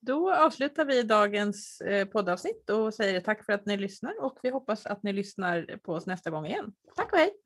Då 0.00 0.34
avslutar 0.34 0.84
vi 0.84 1.02
dagens 1.02 1.80
eh, 1.80 2.06
poddavsnitt 2.06 2.70
och 2.70 2.94
säger 2.94 3.20
tack 3.20 3.44
för 3.44 3.52
att 3.52 3.66
ni 3.66 3.76
lyssnar 3.76 4.24
och 4.24 4.38
vi 4.42 4.50
hoppas 4.50 4.86
att 4.86 5.02
ni 5.02 5.12
lyssnar 5.12 5.78
på 5.82 5.92
oss 5.92 6.06
nästa 6.06 6.30
gång 6.30 6.46
igen. 6.46 6.72
Tack 6.96 7.12
och 7.12 7.18
hej! 7.18 7.40